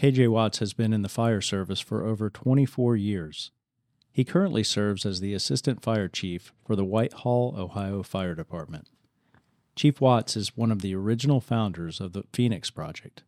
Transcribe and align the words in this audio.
KJ 0.00 0.28
Watts 0.28 0.60
has 0.60 0.72
been 0.72 0.94
in 0.94 1.02
the 1.02 1.10
fire 1.10 1.42
service 1.42 1.78
for 1.78 2.06
over 2.06 2.30
24 2.30 2.96
years. 2.96 3.50
He 4.10 4.24
currently 4.24 4.64
serves 4.64 5.04
as 5.04 5.20
the 5.20 5.34
Assistant 5.34 5.82
Fire 5.82 6.08
Chief 6.08 6.54
for 6.64 6.74
the 6.74 6.86
Whitehall, 6.86 7.54
Ohio 7.58 8.02
Fire 8.02 8.34
Department. 8.34 8.88
Chief 9.76 10.00
Watts 10.00 10.38
is 10.38 10.56
one 10.56 10.72
of 10.72 10.80
the 10.80 10.94
original 10.94 11.42
founders 11.42 12.00
of 12.00 12.14
the 12.14 12.22
Phoenix 12.32 12.70
Project, 12.70 13.24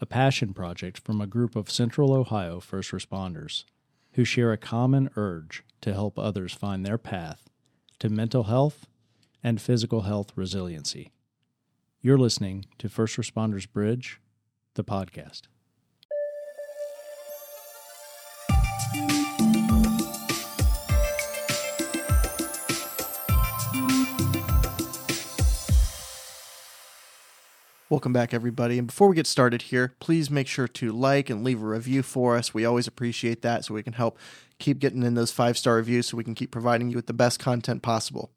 a 0.00 0.04
passion 0.04 0.52
project 0.52 0.98
from 0.98 1.20
a 1.20 1.28
group 1.28 1.54
of 1.54 1.70
Central 1.70 2.12
Ohio 2.12 2.58
first 2.58 2.90
responders 2.90 3.62
who 4.14 4.24
share 4.24 4.50
a 4.50 4.58
common 4.58 5.10
urge 5.14 5.62
to 5.80 5.94
help 5.94 6.18
others 6.18 6.52
find 6.52 6.84
their 6.84 6.98
path 6.98 7.48
to 8.00 8.08
mental 8.08 8.42
health 8.42 8.88
and 9.44 9.62
physical 9.62 10.00
health 10.00 10.32
resiliency. 10.34 11.12
You're 12.00 12.18
listening 12.18 12.64
to 12.78 12.88
First 12.88 13.16
Responders 13.16 13.70
Bridge, 13.70 14.20
the 14.74 14.82
podcast. 14.82 15.42
Welcome 27.90 28.12
back, 28.12 28.32
everybody. 28.32 28.78
And 28.78 28.86
before 28.86 29.08
we 29.08 29.16
get 29.16 29.26
started 29.26 29.62
here, 29.62 29.94
please 29.98 30.30
make 30.30 30.46
sure 30.46 30.68
to 30.68 30.92
like 30.92 31.28
and 31.28 31.42
leave 31.42 31.60
a 31.60 31.66
review 31.66 32.04
for 32.04 32.36
us. 32.36 32.54
We 32.54 32.64
always 32.64 32.86
appreciate 32.86 33.42
that 33.42 33.64
so 33.64 33.74
we 33.74 33.82
can 33.82 33.94
help 33.94 34.16
keep 34.60 34.78
getting 34.78 35.02
in 35.02 35.14
those 35.14 35.32
five 35.32 35.58
star 35.58 35.74
reviews 35.74 36.06
so 36.06 36.16
we 36.16 36.22
can 36.22 36.36
keep 36.36 36.52
providing 36.52 36.90
you 36.90 36.94
with 36.94 37.08
the 37.08 37.12
best 37.12 37.40
content 37.40 37.82
possible. 37.82 38.30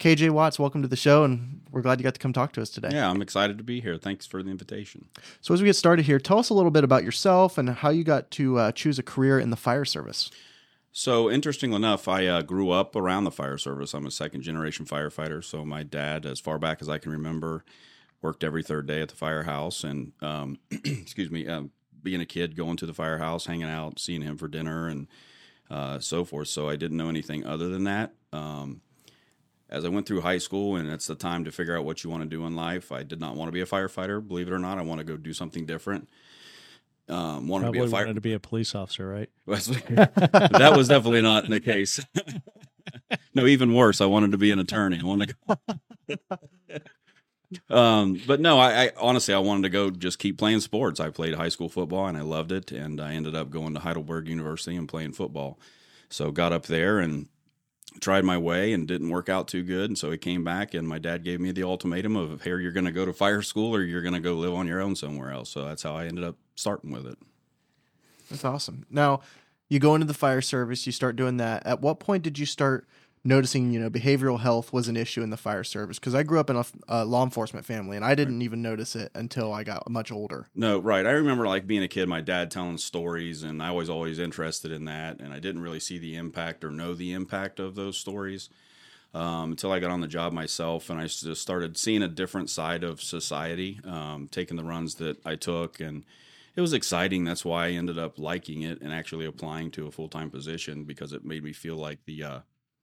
KJ 0.00 0.30
Watts, 0.30 0.58
welcome 0.58 0.82
to 0.82 0.88
the 0.88 0.96
show, 0.96 1.22
and 1.22 1.60
we're 1.70 1.80
glad 1.80 2.00
you 2.00 2.02
got 2.02 2.14
to 2.14 2.18
come 2.18 2.32
talk 2.32 2.52
to 2.54 2.60
us 2.60 2.70
today. 2.70 2.88
Yeah, 2.90 3.08
I'm 3.08 3.22
excited 3.22 3.56
to 3.58 3.62
be 3.62 3.80
here. 3.80 3.98
Thanks 3.98 4.26
for 4.26 4.42
the 4.42 4.50
invitation. 4.50 5.06
So, 5.40 5.54
as 5.54 5.62
we 5.62 5.66
get 5.66 5.76
started 5.76 6.06
here, 6.06 6.18
tell 6.18 6.40
us 6.40 6.50
a 6.50 6.54
little 6.54 6.72
bit 6.72 6.82
about 6.82 7.04
yourself 7.04 7.58
and 7.58 7.70
how 7.70 7.90
you 7.90 8.02
got 8.02 8.32
to 8.32 8.58
uh, 8.58 8.72
choose 8.72 8.98
a 8.98 9.04
career 9.04 9.38
in 9.38 9.50
the 9.50 9.56
fire 9.56 9.84
service. 9.84 10.28
So, 10.90 11.30
interestingly 11.30 11.76
enough, 11.76 12.08
I 12.08 12.26
uh, 12.26 12.42
grew 12.42 12.72
up 12.72 12.96
around 12.96 13.22
the 13.22 13.30
fire 13.30 13.58
service. 13.58 13.94
I'm 13.94 14.06
a 14.06 14.10
second 14.10 14.40
generation 14.40 14.86
firefighter. 14.86 15.44
So, 15.44 15.64
my 15.64 15.84
dad, 15.84 16.26
as 16.26 16.40
far 16.40 16.58
back 16.58 16.82
as 16.82 16.88
I 16.88 16.98
can 16.98 17.12
remember, 17.12 17.64
worked 18.22 18.44
every 18.44 18.62
third 18.62 18.86
day 18.86 19.02
at 19.02 19.08
the 19.08 19.16
firehouse. 19.16 19.84
And, 19.84 20.12
um, 20.22 20.58
excuse 20.70 21.30
me, 21.30 21.46
um, 21.46 21.70
being 22.02 22.20
a 22.20 22.26
kid, 22.26 22.56
going 22.56 22.76
to 22.78 22.86
the 22.86 22.94
firehouse, 22.94 23.46
hanging 23.46 23.68
out, 23.68 23.98
seeing 23.98 24.22
him 24.22 24.36
for 24.36 24.48
dinner, 24.48 24.88
and 24.88 25.06
uh, 25.70 25.98
so 25.98 26.24
forth. 26.24 26.48
So, 26.48 26.68
I 26.68 26.76
didn't 26.76 26.96
know 26.96 27.08
anything 27.08 27.44
other 27.44 27.68
than 27.68 27.84
that. 27.84 28.14
Um, 28.32 28.80
as 29.72 29.86
I 29.86 29.88
went 29.88 30.06
through 30.06 30.20
high 30.20 30.38
school 30.38 30.76
and 30.76 30.88
it's 30.90 31.06
the 31.06 31.14
time 31.14 31.44
to 31.44 31.50
figure 31.50 31.76
out 31.76 31.84
what 31.84 32.04
you 32.04 32.10
want 32.10 32.22
to 32.22 32.28
do 32.28 32.44
in 32.44 32.54
life, 32.54 32.92
I 32.92 33.02
did 33.02 33.20
not 33.20 33.36
want 33.36 33.48
to 33.48 33.52
be 33.52 33.62
a 33.62 33.66
firefighter. 33.66 34.26
Believe 34.26 34.48
it 34.48 34.52
or 34.52 34.58
not, 34.58 34.78
I 34.78 34.82
want 34.82 34.98
to 34.98 35.04
go 35.04 35.16
do 35.16 35.32
something 35.32 35.64
different. 35.64 36.10
Um, 37.08 37.48
wanted 37.48 37.64
Probably 37.64 37.80
to 37.80 37.84
be 37.84 37.88
a 37.88 37.90
fire. 37.90 38.04
Wanted 38.04 38.14
to 38.14 38.20
be 38.20 38.32
a 38.34 38.40
police 38.40 38.74
officer, 38.74 39.08
right? 39.08 39.30
that 39.46 40.74
was 40.76 40.88
definitely 40.88 41.22
not 41.22 41.48
the 41.48 41.58
case. 41.58 42.00
no, 43.34 43.46
even 43.46 43.74
worse. 43.74 44.00
I 44.00 44.06
wanted 44.06 44.32
to 44.32 44.38
be 44.38 44.50
an 44.50 44.58
attorney. 44.58 45.00
I 45.02 45.06
wanted 45.06 45.34
to. 45.48 45.58
Go... 46.08 46.78
um, 47.70 48.20
but 48.26 48.40
no, 48.40 48.58
I, 48.58 48.84
I, 48.84 48.90
honestly 48.98 49.34
I 49.34 49.38
wanted 49.38 49.62
to 49.62 49.68
go 49.70 49.90
just 49.90 50.18
keep 50.18 50.38
playing 50.38 50.60
sports. 50.60 51.00
I 51.00 51.10
played 51.10 51.34
high 51.34 51.48
school 51.48 51.68
football 51.68 52.06
and 52.06 52.16
I 52.16 52.22
loved 52.22 52.52
it, 52.52 52.72
and 52.72 53.00
I 53.00 53.14
ended 53.14 53.34
up 53.34 53.50
going 53.50 53.74
to 53.74 53.80
Heidelberg 53.80 54.28
University 54.28 54.76
and 54.76 54.88
playing 54.88 55.12
football. 55.12 55.58
So 56.08 56.30
got 56.30 56.52
up 56.52 56.66
there 56.66 56.98
and 56.98 57.28
tried 58.00 58.24
my 58.24 58.38
way 58.38 58.72
and 58.72 58.88
didn't 58.88 59.10
work 59.10 59.28
out 59.28 59.48
too 59.48 59.62
good. 59.62 59.90
And 59.90 59.98
so 59.98 60.10
he 60.10 60.18
came 60.18 60.44
back, 60.44 60.74
and 60.74 60.86
my 60.88 60.98
dad 60.98 61.24
gave 61.24 61.40
me 61.40 61.52
the 61.52 61.64
ultimatum 61.64 62.16
of, 62.16 62.42
"Here, 62.42 62.58
you're 62.60 62.72
going 62.72 62.86
to 62.86 62.92
go 62.92 63.04
to 63.04 63.12
fire 63.12 63.42
school, 63.42 63.74
or 63.74 63.82
you're 63.82 64.02
going 64.02 64.14
to 64.14 64.20
go 64.20 64.34
live 64.34 64.54
on 64.54 64.66
your 64.66 64.80
own 64.80 64.96
somewhere 64.96 65.30
else." 65.30 65.50
So 65.50 65.64
that's 65.64 65.82
how 65.82 65.96
I 65.96 66.06
ended 66.06 66.24
up 66.24 66.36
starting 66.54 66.90
with 66.90 67.06
it. 67.06 67.18
That's 68.30 68.44
awesome. 68.44 68.86
Now, 68.90 69.20
you 69.68 69.78
go 69.78 69.94
into 69.94 70.06
the 70.06 70.14
fire 70.14 70.40
service, 70.40 70.84
you 70.86 70.92
start 70.92 71.16
doing 71.16 71.38
that. 71.38 71.66
At 71.66 71.80
what 71.80 71.98
point 71.98 72.22
did 72.22 72.38
you 72.38 72.46
start 72.46 72.86
noticing 73.24 73.70
you 73.72 73.78
know 73.78 73.88
behavioral 73.88 74.40
health 74.40 74.72
was 74.72 74.88
an 74.88 74.96
issue 74.96 75.22
in 75.22 75.30
the 75.30 75.36
fire 75.36 75.64
service 75.64 75.98
because 75.98 76.14
I 76.14 76.22
grew 76.22 76.40
up 76.40 76.50
in 76.50 76.56
a, 76.56 76.64
a, 76.88 77.04
law 77.04 77.22
enforcement 77.22 77.64
family 77.64 77.96
and 77.96 78.04
I 78.04 78.14
didn't 78.14 78.38
right. 78.38 78.44
even 78.44 78.62
notice 78.62 78.96
it 78.96 79.12
until 79.14 79.52
I 79.52 79.62
got 79.62 79.88
much 79.88 80.10
older. 80.10 80.48
No, 80.54 80.78
right. 80.78 81.06
I 81.06 81.10
remember 81.10 81.46
like 81.46 81.66
being 81.66 81.82
a 81.82 81.88
kid, 81.88 82.08
my 82.08 82.20
dad 82.20 82.50
telling 82.50 82.78
stories, 82.78 83.42
and 83.42 83.62
I 83.62 83.70
was 83.70 83.88
always 83.88 84.18
interested 84.18 84.72
in 84.72 84.86
that, 84.86 85.20
and 85.20 85.32
I 85.32 85.38
didn't 85.38 85.62
really 85.62 85.80
see 85.80 85.98
the 85.98 86.16
impact 86.16 86.64
or 86.64 86.70
know 86.70 86.94
the 86.94 87.12
impact 87.12 87.60
of 87.60 87.74
those 87.74 87.96
stories. 87.96 88.48
Um, 89.14 89.50
until 89.50 89.72
I 89.72 89.78
got 89.78 89.90
on 89.90 90.00
the 90.00 90.08
job 90.08 90.32
myself 90.32 90.88
and 90.88 90.98
I 90.98 91.06
just 91.06 91.42
started 91.42 91.76
seeing 91.76 92.02
a 92.02 92.08
different 92.08 92.48
side 92.48 92.82
of 92.82 93.02
society, 93.02 93.78
um, 93.84 94.26
taking 94.30 94.56
the 94.56 94.64
runs 94.64 94.94
that 94.94 95.18
I 95.26 95.34
took. 95.34 95.80
And 95.80 96.04
it 96.56 96.62
was 96.62 96.72
exciting. 96.72 97.24
That's 97.24 97.44
why 97.44 97.66
I 97.66 97.70
ended 97.72 97.98
up 97.98 98.18
liking 98.18 98.62
it 98.62 98.80
and 98.80 98.90
actually 98.90 99.26
applying 99.26 99.70
to 99.72 99.86
a 99.86 99.90
full 99.90 100.08
time 100.08 100.30
position 100.30 100.84
because 100.84 101.12
it 101.12 101.26
made 101.26 101.44
me 101.44 101.52
feel 101.52 101.76
like 101.76 101.98
the 102.06 102.24
uh, 102.24 102.38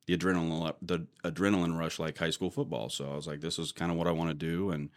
the 0.10 0.18
adrenaline 0.18 0.74
the 0.82 1.06
adrenaline 1.24 1.78
rush 1.78 2.00
like 2.00 2.18
high 2.18 2.30
school 2.32 2.50
football. 2.50 2.90
So 2.90 3.12
I 3.12 3.16
was 3.16 3.28
like, 3.28 3.42
this 3.42 3.60
is 3.60 3.72
kind 3.72 3.92
of 3.92 3.98
what 3.98 4.08
I 4.08 4.12
want 4.12 4.32
to 4.32 4.34
do. 4.34 4.72
And 4.72 4.90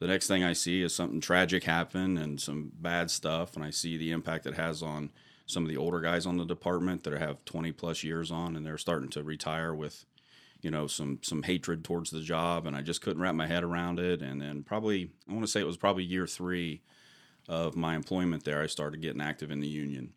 the 0.00 0.08
next 0.08 0.26
thing 0.26 0.42
I 0.42 0.52
see 0.52 0.82
is 0.82 0.94
something 0.94 1.20
tragic 1.20 1.64
happen 1.64 2.18
and 2.18 2.40
some 2.40 2.72
bad 2.80 3.10
stuff, 3.10 3.54
and 3.54 3.64
I 3.64 3.70
see 3.70 3.96
the 3.96 4.10
impact 4.10 4.46
it 4.46 4.54
has 4.54 4.82
on 4.82 5.10
some 5.46 5.62
of 5.62 5.68
the 5.68 5.76
older 5.76 6.00
guys 6.00 6.26
on 6.26 6.36
the 6.36 6.44
department 6.44 7.04
that 7.04 7.18
have 7.18 7.44
20 7.44 7.72
plus 7.72 8.02
years 8.02 8.30
on, 8.30 8.56
and 8.56 8.66
they're 8.66 8.78
starting 8.78 9.08
to 9.10 9.22
retire 9.22 9.74
with 9.74 10.04
you 10.60 10.72
know 10.72 10.88
some 10.88 11.20
some 11.22 11.44
hatred 11.44 11.84
towards 11.84 12.10
the 12.10 12.20
job 12.20 12.66
and 12.66 12.74
i 12.74 12.82
just 12.82 13.00
couldn't 13.00 13.22
wrap 13.22 13.36
my 13.36 13.46
head 13.46 13.62
around 13.62 14.00
it 14.00 14.20
and 14.20 14.42
then 14.42 14.64
probably 14.64 15.08
i 15.28 15.32
want 15.32 15.44
to 15.44 15.48
say 15.48 15.60
it 15.60 15.66
was 15.66 15.76
probably 15.76 16.02
year 16.02 16.26
three 16.26 16.82
of 17.48 17.76
my 17.76 17.94
employment 17.94 18.42
there 18.42 18.60
i 18.60 18.66
started 18.66 19.00
getting 19.00 19.20
active 19.20 19.52
in 19.52 19.60
the 19.60 19.68
union 19.68 20.12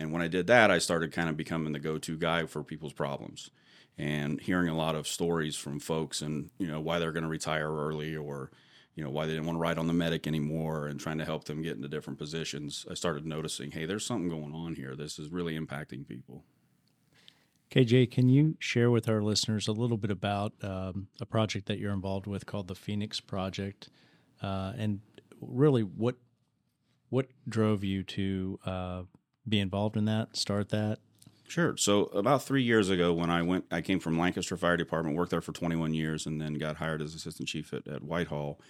and 0.00 0.12
when 0.12 0.22
i 0.22 0.28
did 0.28 0.46
that 0.46 0.70
i 0.70 0.78
started 0.78 1.12
kind 1.12 1.28
of 1.28 1.36
becoming 1.36 1.72
the 1.72 1.78
go-to 1.78 2.16
guy 2.16 2.46
for 2.46 2.64
people's 2.64 2.92
problems 2.92 3.50
and 3.98 4.40
hearing 4.40 4.68
a 4.68 4.76
lot 4.76 4.94
of 4.94 5.06
stories 5.06 5.56
from 5.56 5.78
folks 5.78 6.22
and 6.22 6.50
you 6.58 6.66
know 6.66 6.80
why 6.80 6.98
they're 6.98 7.12
going 7.12 7.22
to 7.22 7.28
retire 7.28 7.70
early 7.70 8.16
or 8.16 8.50
you 8.94 9.04
know 9.04 9.10
why 9.10 9.26
they 9.26 9.32
didn't 9.32 9.46
want 9.46 9.56
to 9.56 9.60
ride 9.60 9.78
on 9.78 9.86
the 9.86 9.92
medic 9.92 10.26
anymore 10.26 10.86
and 10.86 10.98
trying 11.00 11.18
to 11.18 11.24
help 11.24 11.44
them 11.44 11.62
get 11.62 11.76
into 11.76 11.88
different 11.88 12.18
positions. 12.18 12.86
I 12.90 12.94
started 12.94 13.26
noticing 13.26 13.70
hey 13.70 13.86
there's 13.86 14.04
something 14.04 14.28
going 14.28 14.54
on 14.54 14.74
here. 14.74 14.96
This 14.96 15.18
is 15.18 15.30
really 15.30 15.58
impacting 15.58 16.06
people. 16.06 16.44
Kj 17.70 18.10
can 18.10 18.28
you 18.28 18.56
share 18.58 18.90
with 18.90 19.08
our 19.08 19.22
listeners 19.22 19.68
a 19.68 19.72
little 19.72 19.96
bit 19.96 20.10
about 20.10 20.52
um, 20.62 21.08
a 21.20 21.26
project 21.26 21.66
that 21.66 21.78
you're 21.78 21.92
involved 21.92 22.26
with 22.26 22.46
called 22.46 22.68
the 22.68 22.74
phoenix 22.74 23.20
project? 23.20 23.90
Uh, 24.42 24.72
and 24.76 25.00
really 25.40 25.82
what 25.82 26.16
what 27.10 27.26
drove 27.48 27.84
you 27.84 28.02
to 28.02 28.58
uh, 28.64 29.02
be 29.50 29.60
involved 29.60 29.96
in 29.96 30.06
that 30.06 30.36
start 30.36 30.70
that 30.70 30.98
Sure. 31.50 31.76
So 31.76 32.04
about 32.04 32.44
three 32.44 32.62
years 32.62 32.90
ago, 32.90 33.12
when 33.12 33.28
I 33.28 33.42
went, 33.42 33.64
I 33.72 33.80
came 33.80 33.98
from 33.98 34.16
Lancaster 34.16 34.56
Fire 34.56 34.76
Department, 34.76 35.16
worked 35.16 35.32
there 35.32 35.40
for 35.40 35.50
21 35.50 35.94
years, 35.94 36.24
and 36.24 36.40
then 36.40 36.54
got 36.54 36.76
hired 36.76 37.02
as 37.02 37.12
assistant 37.12 37.48
chief 37.48 37.74
at, 37.74 37.88
at 37.88 38.04
Whitehall. 38.04 38.60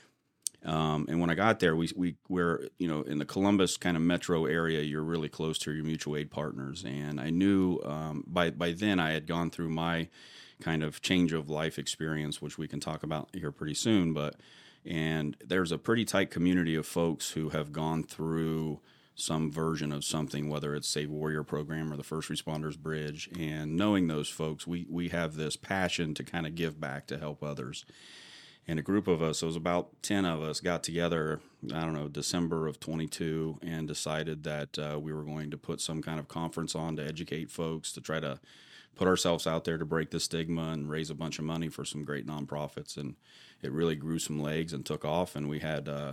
Um, 0.65 1.07
and 1.09 1.21
when 1.21 1.29
I 1.31 1.35
got 1.35 1.61
there, 1.61 1.77
we 1.77 1.91
we 1.95 2.17
were 2.29 2.69
you 2.79 2.89
know 2.89 3.03
in 3.03 3.19
the 3.19 3.25
Columbus 3.25 3.77
kind 3.77 3.97
of 3.97 4.03
metro 4.03 4.47
area. 4.47 4.81
You're 4.81 5.03
really 5.03 5.29
close 5.29 5.59
to 5.59 5.73
your 5.73 5.85
mutual 5.85 6.17
aid 6.17 6.31
partners, 6.31 6.85
and 6.85 7.21
I 7.21 7.31
knew 7.31 7.81
um, 7.85 8.25
by 8.27 8.51
by 8.51 8.73
then 8.73 8.99
I 8.99 9.13
had 9.13 9.27
gone 9.27 9.51
through 9.51 9.71
my 9.71 10.09
kind 10.61 10.83
of 10.83 11.01
change 11.01 11.33
of 11.33 11.49
life 11.49 11.79
experience, 11.79 12.43
which 12.43 12.59
we 12.59 12.69
can 12.69 12.81
talk 12.81 13.03
about 13.03 13.29
here 13.35 13.53
pretty 13.53 13.75
soon. 13.75 14.13
But 14.13 14.37
and 14.85 15.37
there's 15.45 15.73
a 15.73 15.79
pretty 15.79 16.05
tight 16.05 16.31
community 16.31 16.75
of 16.77 16.87
folks 16.87 17.31
who 17.31 17.51
have 17.51 17.73
gone 17.73 18.05
through 18.05 18.81
some 19.15 19.51
version 19.51 19.93
of 19.93 20.05
something, 20.05 20.49
whether 20.49 20.75
it's 20.75 20.89
Save 20.89 21.11
Warrior 21.11 21.43
program 21.43 21.93
or 21.93 21.97
the 21.97 22.03
First 22.03 22.29
Responders 22.29 22.79
Bridge. 22.79 23.29
And 23.39 23.77
knowing 23.77 24.07
those 24.07 24.29
folks, 24.29 24.67
we 24.67 24.87
we 24.89 25.09
have 25.09 25.37
this 25.37 25.57
passion 25.57 26.15
to 26.15 26.25
kind 26.25 26.47
of 26.47 26.55
give 26.55 26.81
back 26.81 27.07
to 27.09 27.19
help 27.19 27.43
others. 27.43 27.85
And 28.69 28.79
a 28.79 28.83
group 28.83 29.09
of 29.09 29.23
us, 29.23 29.43
it 29.43 29.47
was 29.47 29.57
about 29.57 30.03
ten 30.03 30.25
of 30.25 30.43
us, 30.43 30.61
got 30.61 30.83
together. 30.83 31.41
I 31.75 31.81
don't 31.81 31.95
know, 31.95 32.09
December 32.09 32.67
of 32.67 32.81
22, 32.81 33.59
and 33.63 33.87
decided 33.87 34.45
that 34.45 34.79
uh, 34.79 34.99
we 34.99 35.13
were 35.13 35.25
going 35.25 35.51
to 35.51 35.59
put 35.59 35.81
some 35.81 36.03
kind 36.03 36.19
of 36.19 36.29
conference 36.29 36.75
on 36.75 36.97
to 36.97 37.07
educate 37.07 37.51
folks 37.51 37.93
to 37.93 38.01
try 38.01 38.21
to 38.21 38.39
put 38.95 39.09
ourselves 39.09 39.47
out 39.47 39.65
there 39.65 39.79
to 39.79 39.85
break 39.85 40.11
the 40.11 40.21
stigma 40.21 40.73
and 40.73 40.91
raise 40.91 41.11
a 41.11 41.15
bunch 41.15 41.39
of 41.39 41.45
money 41.45 41.69
for 41.69 41.85
some 41.85 42.05
great 42.05 42.27
nonprofits. 42.27 42.97
And 42.97 43.17
it 43.63 43.73
really 43.73 43.97
grew 43.97 44.19
some 44.19 44.41
legs 44.41 44.73
and 44.73 44.85
took 44.85 45.05
off. 45.05 45.35
And 45.37 45.49
we 45.49 45.61
had 45.61 45.89
uh, 45.89 46.13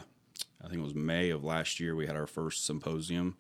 I 0.64 0.68
think 0.68 0.80
it 0.80 0.84
was 0.84 0.96
May 0.96 1.30
of 1.30 1.44
last 1.44 1.80
year, 1.80 1.96
we 1.96 2.08
had 2.08 2.16
our 2.16 2.28
first 2.28 2.66
symposium 2.66 3.38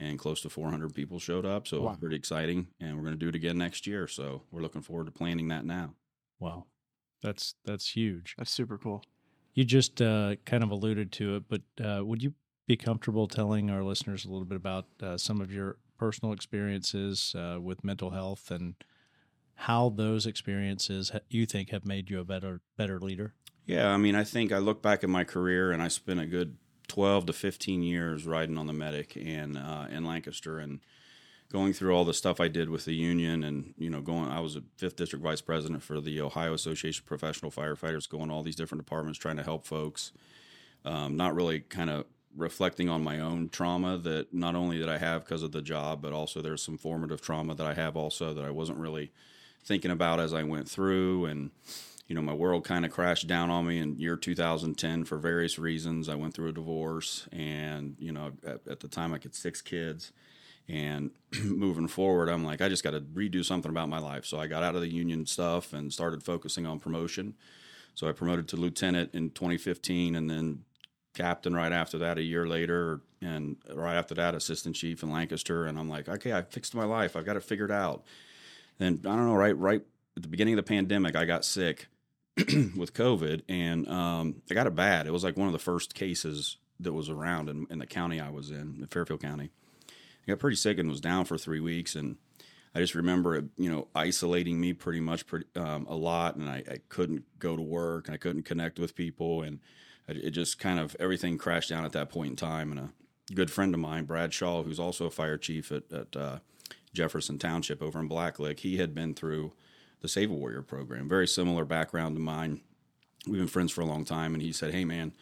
and 0.00 0.18
close 0.18 0.40
to 0.42 0.48
400 0.48 0.94
people 0.94 1.18
showed 1.18 1.44
up. 1.44 1.66
So 1.66 1.82
wow. 1.82 1.96
pretty 1.98 2.16
exciting. 2.16 2.68
And 2.80 2.96
we're 2.96 3.02
going 3.02 3.14
to 3.14 3.18
do 3.18 3.28
it 3.28 3.34
again 3.34 3.58
next 3.58 3.86
year. 3.86 4.06
So 4.06 4.42
we're 4.50 4.62
looking 4.62 4.82
forward 4.82 5.06
to 5.06 5.12
planning 5.12 5.48
that 5.48 5.64
now. 5.64 5.94
Wow. 6.38 6.66
That's, 7.22 7.54
that's 7.64 7.90
huge. 7.90 8.34
That's 8.38 8.50
super 8.50 8.78
cool. 8.78 9.02
You 9.54 9.64
just 9.64 10.00
uh, 10.00 10.36
kind 10.44 10.62
of 10.62 10.70
alluded 10.70 11.10
to 11.12 11.36
it, 11.36 11.44
but 11.48 11.62
uh, 11.84 12.04
would 12.04 12.22
you 12.22 12.34
be 12.68 12.76
comfortable 12.76 13.26
telling 13.26 13.70
our 13.70 13.82
listeners 13.82 14.24
a 14.24 14.28
little 14.28 14.44
bit 14.44 14.56
about 14.56 14.86
uh, 15.02 15.16
some 15.16 15.40
of 15.40 15.50
your 15.50 15.78
personal 15.98 16.32
experiences 16.32 17.34
uh, 17.36 17.58
with 17.60 17.82
mental 17.82 18.10
health 18.10 18.52
and 18.52 18.74
how 19.54 19.88
those 19.88 20.26
experiences 20.26 21.10
you 21.28 21.44
think 21.44 21.70
have 21.70 21.84
made 21.84 22.08
you 22.08 22.20
a 22.20 22.24
better 22.24 22.60
better 22.76 23.00
leader? 23.00 23.34
Yeah, 23.68 23.90
I 23.90 23.98
mean, 23.98 24.14
I 24.14 24.24
think 24.24 24.50
I 24.50 24.58
look 24.58 24.80
back 24.80 25.04
at 25.04 25.10
my 25.10 25.24
career 25.24 25.72
and 25.72 25.82
I 25.82 25.88
spent 25.88 26.20
a 26.20 26.26
good 26.26 26.56
12 26.88 27.26
to 27.26 27.32
15 27.34 27.82
years 27.82 28.24
riding 28.24 28.56
on 28.56 28.66
the 28.66 28.72
medic 28.72 29.14
and 29.14 29.58
uh, 29.58 29.84
in 29.90 30.06
Lancaster 30.06 30.58
and 30.58 30.80
going 31.52 31.74
through 31.74 31.94
all 31.94 32.06
the 32.06 32.14
stuff 32.14 32.40
I 32.40 32.48
did 32.48 32.70
with 32.70 32.86
the 32.86 32.94
union 32.94 33.44
and 33.44 33.74
you 33.76 33.90
know 33.90 34.00
going 34.00 34.30
I 34.30 34.40
was 34.40 34.56
a 34.56 34.62
fifth 34.78 34.96
district 34.96 35.22
vice 35.22 35.42
president 35.42 35.82
for 35.82 36.00
the 36.00 36.18
Ohio 36.18 36.54
Association 36.54 37.02
of 37.02 37.06
Professional 37.06 37.50
Firefighters 37.50 38.08
going 38.08 38.30
all 38.30 38.42
these 38.42 38.56
different 38.56 38.82
departments 38.86 39.18
trying 39.18 39.36
to 39.36 39.42
help 39.42 39.66
folks 39.66 40.12
um, 40.86 41.18
not 41.18 41.34
really 41.34 41.60
kind 41.60 41.90
of 41.90 42.06
reflecting 42.34 42.88
on 42.88 43.04
my 43.04 43.20
own 43.20 43.50
trauma 43.50 43.98
that 43.98 44.32
not 44.32 44.54
only 44.54 44.78
did 44.78 44.88
I 44.88 44.96
have 44.96 45.24
because 45.24 45.42
of 45.42 45.52
the 45.52 45.62
job 45.62 46.00
but 46.00 46.14
also 46.14 46.40
there's 46.40 46.62
some 46.62 46.78
formative 46.78 47.20
trauma 47.20 47.54
that 47.54 47.66
I 47.66 47.74
have 47.74 47.98
also 47.98 48.32
that 48.32 48.44
I 48.44 48.50
wasn't 48.50 48.78
really 48.78 49.12
thinking 49.62 49.90
about 49.90 50.20
as 50.20 50.32
I 50.32 50.42
went 50.42 50.70
through 50.70 51.26
and 51.26 51.50
you 52.08 52.14
know 52.14 52.22
my 52.22 52.32
world 52.32 52.64
kind 52.64 52.84
of 52.84 52.90
crashed 52.90 53.28
down 53.28 53.50
on 53.50 53.66
me 53.66 53.78
in 53.78 53.96
year 53.98 54.16
2010 54.16 55.04
for 55.04 55.18
various 55.18 55.58
reasons 55.58 56.08
I 56.08 56.16
went 56.16 56.34
through 56.34 56.48
a 56.48 56.52
divorce 56.52 57.28
and 57.32 57.96
you 57.98 58.12
know 58.12 58.32
at, 58.44 58.66
at 58.66 58.80
the 58.80 58.88
time 58.88 59.14
I 59.14 59.18
had 59.22 59.34
six 59.34 59.62
kids 59.62 60.12
and 60.68 61.10
moving 61.44 61.88
forward, 61.88 62.28
I'm 62.28 62.44
like, 62.44 62.60
I 62.60 62.68
just 62.68 62.84
got 62.84 62.90
to 62.90 63.00
redo 63.00 63.44
something 63.44 63.70
about 63.70 63.88
my 63.88 63.98
life. 63.98 64.26
So 64.26 64.38
I 64.38 64.46
got 64.46 64.62
out 64.62 64.74
of 64.74 64.82
the 64.82 64.92
union 64.92 65.26
stuff 65.26 65.72
and 65.72 65.92
started 65.92 66.22
focusing 66.22 66.66
on 66.66 66.78
promotion. 66.78 67.34
So 67.94 68.08
I 68.08 68.12
promoted 68.12 68.48
to 68.48 68.56
lieutenant 68.56 69.14
in 69.14 69.30
2015 69.30 70.14
and 70.14 70.30
then 70.30 70.64
captain 71.14 71.54
right 71.54 71.72
after 71.72 71.98
that 71.98 72.18
a 72.18 72.22
year 72.22 72.46
later. 72.46 73.00
And 73.20 73.56
right 73.74 73.96
after 73.96 74.14
that, 74.16 74.34
assistant 74.34 74.76
chief 74.76 75.02
in 75.02 75.10
Lancaster. 75.10 75.64
And 75.64 75.78
I'm 75.78 75.88
like, 75.88 76.08
okay, 76.08 76.32
I 76.32 76.42
fixed 76.42 76.74
my 76.74 76.84
life. 76.84 77.16
I've 77.16 77.26
got 77.26 77.36
it 77.36 77.42
figured 77.42 77.72
out. 77.72 78.04
Then 78.78 79.00
I 79.04 79.16
don't 79.16 79.26
know, 79.26 79.34
right, 79.34 79.56
right 79.56 79.82
at 80.16 80.22
the 80.22 80.28
beginning 80.28 80.54
of 80.54 80.64
the 80.64 80.68
pandemic, 80.68 81.16
I 81.16 81.24
got 81.24 81.44
sick 81.44 81.88
with 82.76 82.94
COVID 82.94 83.42
and 83.48 83.88
um, 83.88 84.42
I 84.50 84.54
got 84.54 84.66
it 84.66 84.74
bad. 84.74 85.06
It 85.06 85.12
was 85.12 85.24
like 85.24 85.36
one 85.36 85.48
of 85.48 85.52
the 85.52 85.58
first 85.58 85.94
cases 85.94 86.56
that 86.80 86.92
was 86.92 87.08
around 87.08 87.48
in, 87.48 87.66
in 87.70 87.78
the 87.78 87.86
county 87.86 88.20
I 88.20 88.30
was 88.30 88.50
in, 88.50 88.78
in 88.80 88.86
Fairfield 88.86 89.20
County 89.20 89.50
I 90.28 90.32
got 90.32 90.40
pretty 90.40 90.56
sick 90.56 90.78
and 90.78 90.90
was 90.90 91.00
down 91.00 91.24
for 91.24 91.38
three 91.38 91.60
weeks. 91.60 91.94
And 91.94 92.16
I 92.74 92.80
just 92.80 92.94
remember 92.94 93.34
it, 93.34 93.46
you 93.56 93.70
know, 93.70 93.88
isolating 93.94 94.60
me 94.60 94.74
pretty 94.74 95.00
much 95.00 95.26
pretty, 95.26 95.46
um, 95.56 95.86
a 95.88 95.96
lot. 95.96 96.36
And 96.36 96.50
I, 96.50 96.62
I, 96.70 96.78
couldn't 96.90 97.24
go 97.38 97.56
to 97.56 97.62
work 97.62 98.06
and 98.06 98.14
I 98.14 98.18
couldn't 98.18 98.42
connect 98.42 98.78
with 98.78 98.94
people. 98.94 99.42
And 99.42 99.60
it 100.06 100.30
just 100.30 100.58
kind 100.58 100.78
of 100.78 100.94
everything 101.00 101.38
crashed 101.38 101.70
down 101.70 101.86
at 101.86 101.92
that 101.92 102.10
point 102.10 102.30
in 102.30 102.36
time. 102.36 102.70
And 102.72 102.80
a 102.80 102.90
good 103.34 103.50
friend 103.50 103.72
of 103.72 103.80
mine, 103.80 104.04
Brad 104.04 104.34
Shaw, 104.34 104.62
who's 104.62 104.78
also 104.78 105.06
a 105.06 105.10
fire 105.10 105.38
chief 105.38 105.72
at, 105.72 105.90
at 105.90 106.14
uh, 106.14 106.38
Jefferson 106.92 107.38
Township 107.38 107.82
over 107.82 107.98
in 107.98 108.08
Blacklick, 108.08 108.60
he 108.60 108.76
had 108.76 108.94
been 108.94 109.14
through 109.14 109.52
the 110.00 110.08
Save 110.08 110.30
a 110.30 110.34
Warrior 110.34 110.62
program, 110.62 111.08
very 111.08 111.26
similar 111.26 111.64
background 111.64 112.16
to 112.16 112.20
mine. 112.20 112.60
We've 113.26 113.38
been 113.38 113.48
friends 113.48 113.72
for 113.72 113.80
a 113.80 113.86
long 113.86 114.04
time. 114.04 114.34
And 114.34 114.42
he 114.42 114.52
said, 114.52 114.72
Hey, 114.72 114.84
man, 114.84 115.12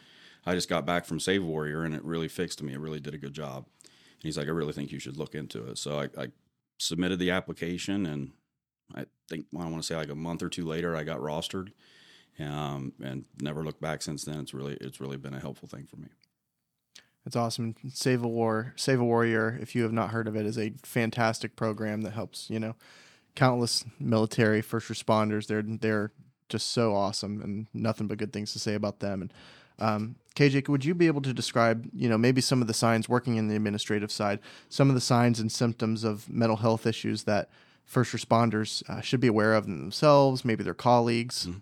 I 0.45 0.53
just 0.53 0.69
got 0.69 0.85
back 0.85 1.05
from 1.05 1.19
Save 1.19 1.43
a 1.43 1.45
Warrior 1.45 1.83
and 1.83 1.93
it 1.93 2.03
really 2.03 2.27
fixed 2.27 2.61
me. 2.61 2.73
It 2.73 2.79
really 2.79 2.99
did 2.99 3.13
a 3.13 3.17
good 3.17 3.33
job 3.33 3.65
And 3.83 4.23
he's 4.23 4.37
like, 4.37 4.47
I 4.47 4.51
really 4.51 4.73
think 4.73 4.91
you 4.91 4.99
should 4.99 5.17
look 5.17 5.35
into 5.35 5.67
it. 5.67 5.77
So 5.77 5.99
I, 5.99 6.21
I 6.21 6.27
submitted 6.77 7.19
the 7.19 7.31
application, 7.31 8.05
and 8.05 8.31
I 8.95 9.05
think 9.29 9.45
well, 9.51 9.67
I 9.67 9.69
want 9.69 9.83
to 9.83 9.87
say 9.87 9.95
like 9.95 10.09
a 10.09 10.15
month 10.15 10.43
or 10.43 10.49
two 10.49 10.65
later, 10.65 10.95
I 10.95 11.03
got 11.03 11.19
rostered, 11.19 11.71
um, 12.39 12.93
and 13.03 13.25
never 13.41 13.63
looked 13.63 13.81
back 13.81 14.01
since 14.01 14.23
then. 14.23 14.39
It's 14.39 14.53
really 14.53 14.77
it's 14.79 14.99
really 14.99 15.17
been 15.17 15.33
a 15.33 15.39
helpful 15.39 15.67
thing 15.67 15.85
for 15.85 15.97
me. 15.97 16.07
That's 17.25 17.35
awesome. 17.35 17.75
Save 17.89 18.23
a 18.23 18.27
War, 18.27 18.73
Save 18.77 19.01
a 19.01 19.05
Warrior. 19.05 19.57
If 19.61 19.75
you 19.75 19.83
have 19.83 19.91
not 19.91 20.11
heard 20.11 20.27
of 20.27 20.35
it, 20.35 20.45
is 20.45 20.57
a 20.57 20.73
fantastic 20.83 21.55
program 21.55 22.01
that 22.01 22.13
helps 22.13 22.49
you 22.49 22.59
know 22.59 22.75
countless 23.37 23.85
military 23.99 24.61
first 24.61 24.89
responders. 24.89 25.45
They're 25.47 25.63
they're 25.63 26.11
just 26.49 26.71
so 26.71 26.95
awesome, 26.95 27.41
and 27.41 27.67
nothing 27.73 28.07
but 28.07 28.17
good 28.17 28.33
things 28.33 28.51
to 28.53 28.59
say 28.59 28.73
about 28.73 28.99
them. 28.99 29.21
And 29.21 29.33
um, 29.79 30.15
KJ, 30.35 30.67
would 30.69 30.83
you 30.83 30.95
be 30.95 31.07
able 31.07 31.21
to 31.21 31.33
describe, 31.33 31.87
you 31.93 32.09
know, 32.09 32.17
maybe 32.17 32.41
some 32.41 32.61
of 32.61 32.67
the 32.67 32.73
signs 32.73 33.07
working 33.07 33.37
in 33.37 33.47
the 33.47 33.55
administrative 33.55 34.11
side, 34.11 34.39
some 34.69 34.89
of 34.89 34.95
the 34.95 35.01
signs 35.01 35.39
and 35.39 35.51
symptoms 35.51 36.03
of 36.03 36.27
mental 36.29 36.57
health 36.57 36.87
issues 36.87 37.23
that 37.23 37.49
first 37.85 38.11
responders 38.11 38.87
uh, 38.89 39.01
should 39.01 39.19
be 39.19 39.27
aware 39.27 39.53
of 39.53 39.65
themselves, 39.67 40.43
maybe 40.43 40.63
their 40.63 40.73
colleagues? 40.73 41.45
Mm-hmm. 41.45 41.59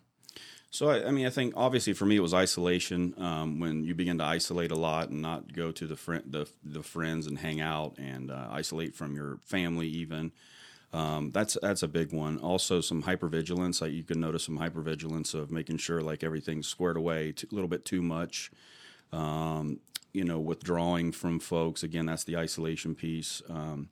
So, 0.71 0.89
I, 0.89 1.07
I, 1.07 1.11
mean, 1.11 1.25
I 1.25 1.29
think 1.29 1.53
obviously 1.55 1.93
for 1.93 2.05
me 2.05 2.17
it 2.17 2.21
was 2.21 2.33
isolation. 2.33 3.15
Um, 3.17 3.59
when 3.59 3.83
you 3.83 3.95
begin 3.95 4.17
to 4.17 4.25
isolate 4.25 4.71
a 4.71 4.75
lot 4.75 5.09
and 5.09 5.21
not 5.21 5.53
go 5.53 5.71
to 5.71 5.87
the 5.87 5.95
friend, 5.95 6.23
the, 6.25 6.47
the 6.63 6.83
friends 6.83 7.27
and 7.27 7.39
hang 7.39 7.61
out 7.61 7.95
and 7.97 8.31
uh, 8.31 8.47
isolate 8.49 8.93
from 8.93 9.15
your 9.15 9.39
family, 9.45 9.87
even 9.87 10.31
um, 10.95 11.31
that's 11.31 11.57
that's 11.61 11.83
a 11.83 11.89
big 11.89 12.13
one. 12.13 12.37
Also, 12.37 12.79
some 12.79 13.03
hypervigilance. 13.03 13.81
Like 13.81 13.91
you 13.91 14.03
can 14.03 14.21
notice 14.21 14.45
some 14.45 14.57
hypervigilance 14.57 15.33
of 15.33 15.51
making 15.51 15.77
sure 15.77 15.99
like 15.99 16.23
everything's 16.23 16.67
squared 16.67 16.95
away 16.95 17.33
a 17.51 17.53
little 17.53 17.67
bit 17.67 17.83
too 17.83 18.01
much. 18.01 18.49
Um, 19.11 19.81
you 20.13 20.23
know, 20.23 20.39
withdrawing 20.39 21.11
from 21.11 21.41
folks. 21.41 21.83
Again, 21.83 22.05
that's 22.05 22.23
the 22.23 22.37
isolation 22.37 22.95
piece. 22.95 23.41
Um, 23.49 23.89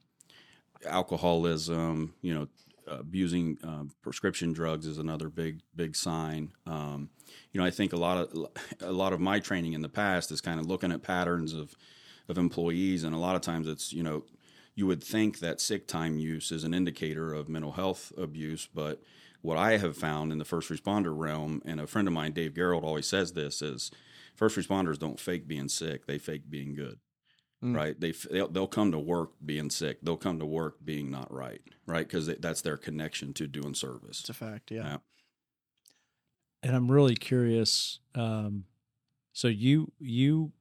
alcoholism. 0.85 2.13
You 2.21 2.33
know, 2.35 2.47
abusing 2.87 3.57
uh, 3.65 3.83
prescription 4.01 4.53
drugs 4.53 4.87
is 4.87 4.97
another 4.97 5.27
big 5.27 5.59
big 5.75 5.97
sign. 5.97 6.53
Um, 6.65 7.09
you 7.51 7.59
know, 7.59 7.67
I 7.67 7.69
think 7.69 7.91
a 7.91 7.97
lot 7.97 8.17
of 8.17 8.47
a 8.79 8.93
lot 8.93 9.11
of 9.11 9.19
my 9.19 9.41
training 9.41 9.73
in 9.73 9.81
the 9.81 9.89
past 9.89 10.31
is 10.31 10.39
kind 10.39 10.57
of 10.57 10.67
looking 10.67 10.93
at 10.93 11.03
patterns 11.03 11.51
of 11.51 11.75
of 12.29 12.37
employees, 12.37 13.03
and 13.03 13.13
a 13.13 13.19
lot 13.19 13.35
of 13.35 13.41
times 13.41 13.67
it's 13.67 13.91
you 13.91 14.03
know 14.03 14.23
you 14.75 14.87
would 14.87 15.03
think 15.03 15.39
that 15.39 15.61
sick 15.61 15.87
time 15.87 16.17
use 16.17 16.51
is 16.51 16.63
an 16.63 16.73
indicator 16.73 17.33
of 17.33 17.49
mental 17.49 17.73
health 17.73 18.11
abuse, 18.17 18.67
but 18.73 19.01
what 19.41 19.57
I 19.57 19.77
have 19.77 19.97
found 19.97 20.31
in 20.31 20.37
the 20.37 20.45
first 20.45 20.69
responder 20.69 21.15
realm, 21.15 21.61
and 21.65 21.79
a 21.79 21.85
friend 21.85 22.07
of 22.07 22.13
mine, 22.13 22.31
Dave 22.31 22.55
Gerald, 22.55 22.83
always 22.83 23.07
says 23.07 23.33
this: 23.33 23.61
is 23.61 23.91
first 24.35 24.57
responders 24.57 24.97
don't 24.97 25.19
fake 25.19 25.47
being 25.47 25.67
sick; 25.67 26.07
they 26.07 26.17
fake 26.17 26.49
being 26.49 26.73
good. 26.73 26.99
Mm. 27.63 27.75
Right? 27.75 27.99
They 27.99 28.11
they'll, 28.31 28.47
they'll, 28.47 28.67
come 28.67 28.91
to 28.91 28.99
work 28.99 29.31
being 29.45 29.69
sick. 29.69 29.99
They'll 30.01 30.17
come 30.17 30.39
to 30.39 30.45
work 30.45 30.77
being 30.83 31.11
not 31.11 31.31
right. 31.31 31.61
Right? 31.85 32.07
Because 32.07 32.27
that's 32.39 32.61
their 32.61 32.77
connection 32.77 33.33
to 33.33 33.47
doing 33.47 33.73
service. 33.73 34.21
It's 34.21 34.29
a 34.29 34.33
fact. 34.33 34.71
Yeah. 34.71 34.83
yeah. 34.83 34.97
And 36.63 36.75
I'm 36.75 36.89
really 36.89 37.15
curious. 37.15 37.99
Um, 38.15 38.63
so 39.33 39.49
you 39.49 39.91
you 39.99 40.53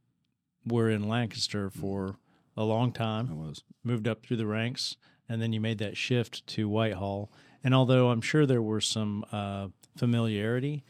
were 0.67 0.91
in 0.91 1.09
Lancaster 1.09 1.71
mm. 1.71 1.73
for 1.73 2.17
a 2.57 2.65
long 2.65 2.93
time. 2.93 3.29
I 3.31 3.35
was 3.35 3.63
moved 3.85 4.07
up 4.07 4.25
through 4.25 4.37
the 4.37 4.47
ranks, 4.47 4.97
and 5.29 5.41
then 5.41 5.53
you 5.53 5.61
made 5.61 5.79
that 5.79 5.97
shift 5.97 6.47
to 6.49 6.69
Whitehall. 6.69 7.31
And 7.65 7.75
although 7.75 8.11
I'm 8.11 8.21
sure 8.21 8.47
there 8.47 8.63
were 8.63 8.81
some 8.81 9.25
uh, 9.33 9.69
familiarity, 9.97 10.85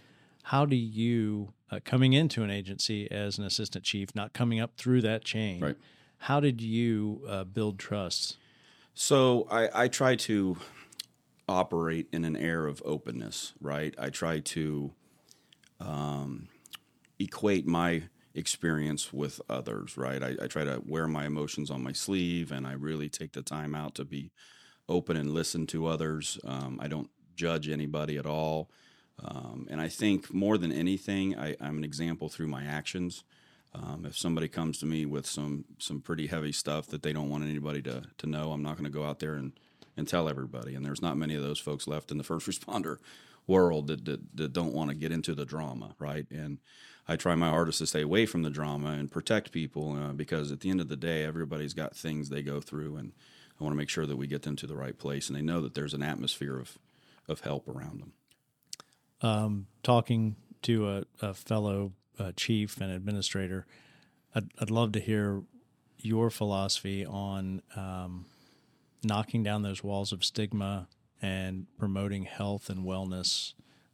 how 0.44 0.64
do 0.64 0.76
you 0.76 1.52
uh, 1.70 1.80
coming 1.84 2.12
into 2.12 2.42
an 2.42 2.50
agency 2.50 3.10
as 3.10 3.38
an 3.38 3.44
assistant 3.44 3.84
chief, 3.84 4.14
not 4.14 4.32
coming 4.32 4.60
up 4.60 4.76
through 4.76 5.02
that 5.02 5.24
chain? 5.24 5.60
Right. 5.60 5.76
How 6.18 6.40
did 6.40 6.60
you 6.60 7.22
uh, 7.28 7.44
build 7.44 7.78
trust? 7.78 8.38
So 8.94 9.46
I, 9.50 9.84
I 9.84 9.88
try 9.88 10.16
to 10.16 10.56
operate 11.48 12.08
in 12.12 12.24
an 12.24 12.36
air 12.36 12.66
of 12.66 12.82
openness, 12.84 13.54
right? 13.60 13.94
I 13.98 14.10
try 14.10 14.40
to 14.40 14.92
um, 15.81 16.48
equate 17.19 17.66
my 17.66 18.04
experience 18.34 19.12
with 19.12 19.41
others, 19.48 19.96
right? 19.96 20.22
I, 20.22 20.36
I, 20.43 20.46
try 20.46 20.65
to 20.65 20.82
wear 20.86 21.06
my 21.06 21.27
emotions 21.27 21.70
on 21.70 21.82
my 21.82 21.93
sleeve 21.93 22.51
and 22.51 22.67
I 22.67 22.72
really 22.72 23.08
take 23.08 23.32
the 23.32 23.43
time 23.43 23.74
out 23.74 23.94
to 23.96 24.05
be 24.05 24.31
open 24.89 25.17
and 25.17 25.32
listen 25.32 25.67
to 25.69 25.86
others. 25.86 26.39
Um, 26.44 26.79
I 26.81 26.89
don't 26.89 27.10
judge 27.36 27.69
anybody 27.69 28.17
at 28.17 28.27
all. 28.27 28.70
Um, 29.22 29.67
and 29.70 29.81
I 29.81 29.89
think 29.89 30.32
more 30.32 30.56
than 30.56 30.72
anything, 30.72 31.39
I, 31.39 31.56
am 31.60 31.79
an 31.79 31.84
example 31.84 32.29
through 32.29 32.48
my 32.48 32.65
actions. 32.65 33.24
Um, 33.74 34.05
if 34.06 34.17
somebody 34.17 34.48
comes 34.48 34.79
to 34.79 34.86
me 34.86 35.06
with 35.06 35.27
some 35.27 35.65
some 35.79 36.01
pretty 36.01 36.27
heavy 36.27 36.53
stuff 36.53 36.89
that 36.89 37.03
they 37.03 37.12
don't 37.12 37.31
want 37.31 37.44
anybody 37.44 37.81
to 37.82 38.03
to 38.19 38.27
know, 38.27 38.53
I'm 38.53 38.62
not 38.62 38.77
going 38.77 38.84
to 38.84 38.91
go 38.91 39.05
out 39.05 39.19
there 39.20 39.34
and 39.34 39.53
and 39.96 40.08
tell 40.08 40.29
everybody. 40.29 40.74
And 40.74 40.84
there's 40.84 41.03
not 41.03 41.17
many 41.17 41.34
of 41.34 41.43
those 41.43 41.58
folks 41.58 41.86
left 41.86 42.10
in 42.10 42.19
the 42.19 42.24
first 42.32 42.48
responder 42.48 42.98
world 43.46 43.89
that, 43.89 44.05
that, 44.05 44.36
that 44.36 44.53
don't 44.53 44.72
want 44.72 44.91
to 44.91 44.96
get 44.96 45.12
into 45.12 45.34
the 45.34 45.44
drama, 45.44 45.94
right? 45.98 46.27
And 46.31 46.58
I 47.12 47.16
try 47.16 47.34
my 47.34 47.50
hardest 47.50 47.78
to 47.78 47.86
stay 47.86 48.00
away 48.00 48.24
from 48.24 48.42
the 48.42 48.48
drama 48.48 48.92
and 48.92 49.10
protect 49.10 49.52
people 49.52 49.92
uh, 49.92 50.12
because 50.14 50.50
at 50.50 50.60
the 50.60 50.70
end 50.70 50.81
of 50.81 50.88
the 50.88 50.96
day, 50.96 51.24
everybody's 51.24 51.74
got 51.74 51.94
things 51.94 52.31
they 52.31 52.42
go 52.42 52.58
through, 52.58 52.96
and 52.96 53.12
I 53.60 53.64
want 53.64 53.74
to 53.74 53.76
make 53.76 53.90
sure 53.90 54.06
that 54.06 54.16
we 54.16 54.26
get 54.26 54.42
them 54.42 54.56
to 54.56 54.66
the 54.66 54.74
right 54.74 54.96
place 54.96 55.28
and 55.28 55.36
they 55.36 55.42
know 55.42 55.60
that 55.60 55.74
there's 55.74 55.94
an 55.94 56.02
atmosphere 56.02 56.58
of 56.58 56.78
of 57.28 57.40
help 57.40 57.69
around 57.69 58.00
them. 58.00 58.12
Um, 59.20 59.66
talking 59.82 60.36
to 60.62 60.88
a, 60.88 61.04
a 61.20 61.34
fellow 61.34 61.92
uh, 62.19 62.32
chief 62.34 62.81
and 62.81 62.90
administrator, 62.90 63.66
I'd, 64.34 64.50
I'd, 64.58 64.70
love 64.70 64.90
to 64.92 65.00
hear 65.00 65.42
your 65.98 66.31
philosophy 66.31 67.06
on 67.06 67.62
um, 67.76 68.24
knocking 69.04 69.44
down 69.44 69.62
those 69.62 69.84
walls 69.84 70.10
of 70.12 70.24
stigma 70.24 70.88
and 71.20 71.66
promoting 71.78 72.24
health 72.24 72.69
and 72.69 72.84
wellness 72.84 73.52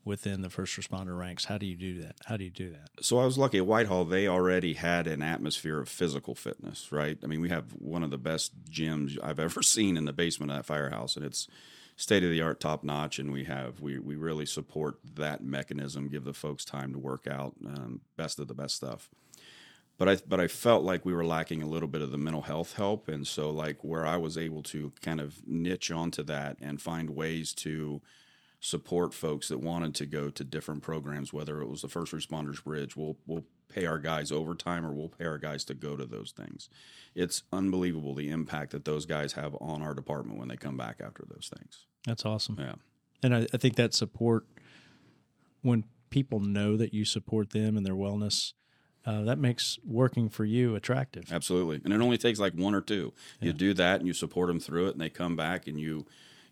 within 0.08 0.40
the 0.40 0.48
first 0.48 0.74
responder 0.80 1.16
ranks. 1.16 1.44
How 1.44 1.58
do 1.58 1.66
you 1.66 1.76
do 1.76 2.00
that? 2.00 2.16
How 2.24 2.38
do 2.38 2.44
you 2.44 2.50
do 2.50 2.70
that? 2.70 3.04
So 3.04 3.18
I 3.18 3.26
was 3.26 3.36
lucky 3.36 3.58
at 3.58 3.66
Whitehall. 3.66 4.06
They 4.06 4.26
already 4.26 4.72
had 4.72 5.06
an 5.06 5.22
atmosphere 5.22 5.78
of 5.80 5.88
physical 5.88 6.34
fitness, 6.34 6.90
right? 6.90 7.18
I 7.22 7.26
mean, 7.26 7.42
we 7.42 7.50
have 7.50 7.72
one 7.72 8.02
of 8.02 8.10
the 8.10 8.16
best 8.16 8.52
gyms 8.70 9.18
I've 9.22 9.38
ever 9.38 9.62
seen 9.74 9.98
in 9.98 10.06
the 10.06 10.14
basement 10.14 10.50
of 10.50 10.56
that 10.56 10.64
firehouse, 10.64 11.14
and 11.14 11.26
it's 11.26 11.46
state 11.94 12.24
of 12.24 12.30
the 12.30 12.40
art, 12.40 12.58
top 12.58 12.82
notch. 12.82 13.18
And 13.18 13.30
we 13.30 13.44
have 13.44 13.80
we 13.82 13.98
we 13.98 14.16
really 14.16 14.46
support 14.46 14.96
that 15.16 15.44
mechanism. 15.44 16.08
Give 16.08 16.24
the 16.24 16.32
folks 16.32 16.64
time 16.64 16.94
to 16.94 16.98
work 16.98 17.26
out, 17.26 17.54
um, 17.66 18.00
best 18.16 18.38
of 18.38 18.48
the 18.48 18.54
best 18.54 18.76
stuff. 18.76 19.10
but 19.98 20.08
I 20.08 20.16
but 20.26 20.40
I 20.40 20.48
felt 20.48 20.84
like 20.84 21.04
we 21.04 21.12
were 21.12 21.26
lacking 21.26 21.62
a 21.62 21.68
little 21.68 21.88
bit 21.88 22.00
of 22.00 22.12
the 22.12 22.18
mental 22.18 22.42
health 22.42 22.76
help, 22.76 23.08
and 23.08 23.26
so 23.26 23.50
like 23.50 23.84
where 23.84 24.06
I 24.06 24.16
was 24.16 24.38
able 24.38 24.62
to 24.64 24.90
kind 25.02 25.20
of 25.20 25.46
niche 25.46 25.90
onto 25.90 26.22
that 26.22 26.56
and 26.62 26.80
find 26.80 27.10
ways 27.10 27.52
to 27.56 28.00
support 28.60 29.14
folks 29.14 29.48
that 29.48 29.58
wanted 29.58 29.94
to 29.94 30.06
go 30.06 30.30
to 30.30 30.44
different 30.44 30.82
programs, 30.82 31.32
whether 31.32 31.60
it 31.60 31.68
was 31.68 31.82
the 31.82 31.88
first 31.88 32.12
responders 32.12 32.62
bridge, 32.62 32.96
we'll 32.96 33.16
we'll 33.26 33.44
pay 33.68 33.86
our 33.86 33.98
guys 33.98 34.32
overtime 34.32 34.84
or 34.84 34.92
we'll 34.92 35.10
pay 35.10 35.26
our 35.26 35.38
guys 35.38 35.64
to 35.64 35.74
go 35.74 35.96
to 35.96 36.06
those 36.06 36.32
things. 36.32 36.68
It's 37.14 37.42
unbelievable 37.52 38.14
the 38.14 38.30
impact 38.30 38.72
that 38.72 38.84
those 38.84 39.06
guys 39.06 39.34
have 39.34 39.54
on 39.60 39.82
our 39.82 39.94
department 39.94 40.38
when 40.38 40.48
they 40.48 40.56
come 40.56 40.76
back 40.76 41.00
after 41.04 41.24
those 41.28 41.50
things. 41.54 41.84
That's 42.06 42.24
awesome. 42.24 42.56
Yeah. 42.58 42.74
And 43.22 43.34
I, 43.34 43.46
I 43.52 43.56
think 43.58 43.76
that 43.76 43.92
support, 43.92 44.46
when 45.62 45.84
people 46.10 46.40
know 46.40 46.76
that 46.76 46.94
you 46.94 47.04
support 47.04 47.50
them 47.50 47.76
and 47.76 47.84
their 47.84 47.94
wellness, 47.94 48.54
uh, 49.04 49.22
that 49.22 49.38
makes 49.38 49.78
working 49.84 50.28
for 50.28 50.44
you 50.44 50.74
attractive. 50.74 51.32
Absolutely. 51.32 51.80
And 51.84 51.92
it 51.92 52.00
only 52.00 52.18
takes 52.18 52.38
like 52.38 52.54
one 52.54 52.74
or 52.74 52.80
two. 52.80 53.12
You 53.40 53.52
do 53.52 53.74
that 53.74 54.00
and 54.00 54.06
you 54.06 54.14
support 54.14 54.48
them 54.48 54.60
through 54.60 54.88
it 54.88 54.92
and 54.92 55.00
they 55.00 55.10
come 55.10 55.36
back 55.36 55.66
and 55.66 55.78
you 55.78 56.06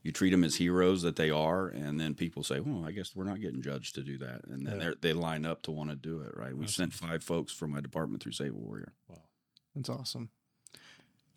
you 0.06 0.12
treat 0.12 0.30
them 0.30 0.44
as 0.44 0.56
heroes 0.56 1.02
that 1.02 1.16
they 1.16 1.30
are 1.30 1.68
and 1.68 2.00
then 2.00 2.14
people 2.14 2.42
say, 2.42 2.60
"Well, 2.60 2.84
I 2.86 2.92
guess 2.92 3.14
we're 3.14 3.24
not 3.24 3.40
getting 3.40 3.60
judged 3.60 3.94
to 3.96 4.02
do 4.02 4.16
that." 4.18 4.44
And 4.46 4.66
then 4.66 4.78
Yeah. 4.78 4.90
they 5.00 5.08
they 5.08 5.12
line 5.12 5.44
up 5.44 5.62
to 5.62 5.72
want 5.72 5.90
to 5.90 5.96
do 5.96 6.20
it, 6.20 6.36
right? 6.36 6.56
We've 6.56 6.70
sent 6.70 6.94
5 6.94 7.22
folks 7.24 7.52
from 7.52 7.72
my 7.72 7.80
department 7.80 8.22
through 8.22 8.32
Save 8.32 8.54
a 8.54 8.56
Warrior. 8.56 8.94
Wow, 9.08 9.22
that's 9.74 9.88
awesome. 9.88 10.30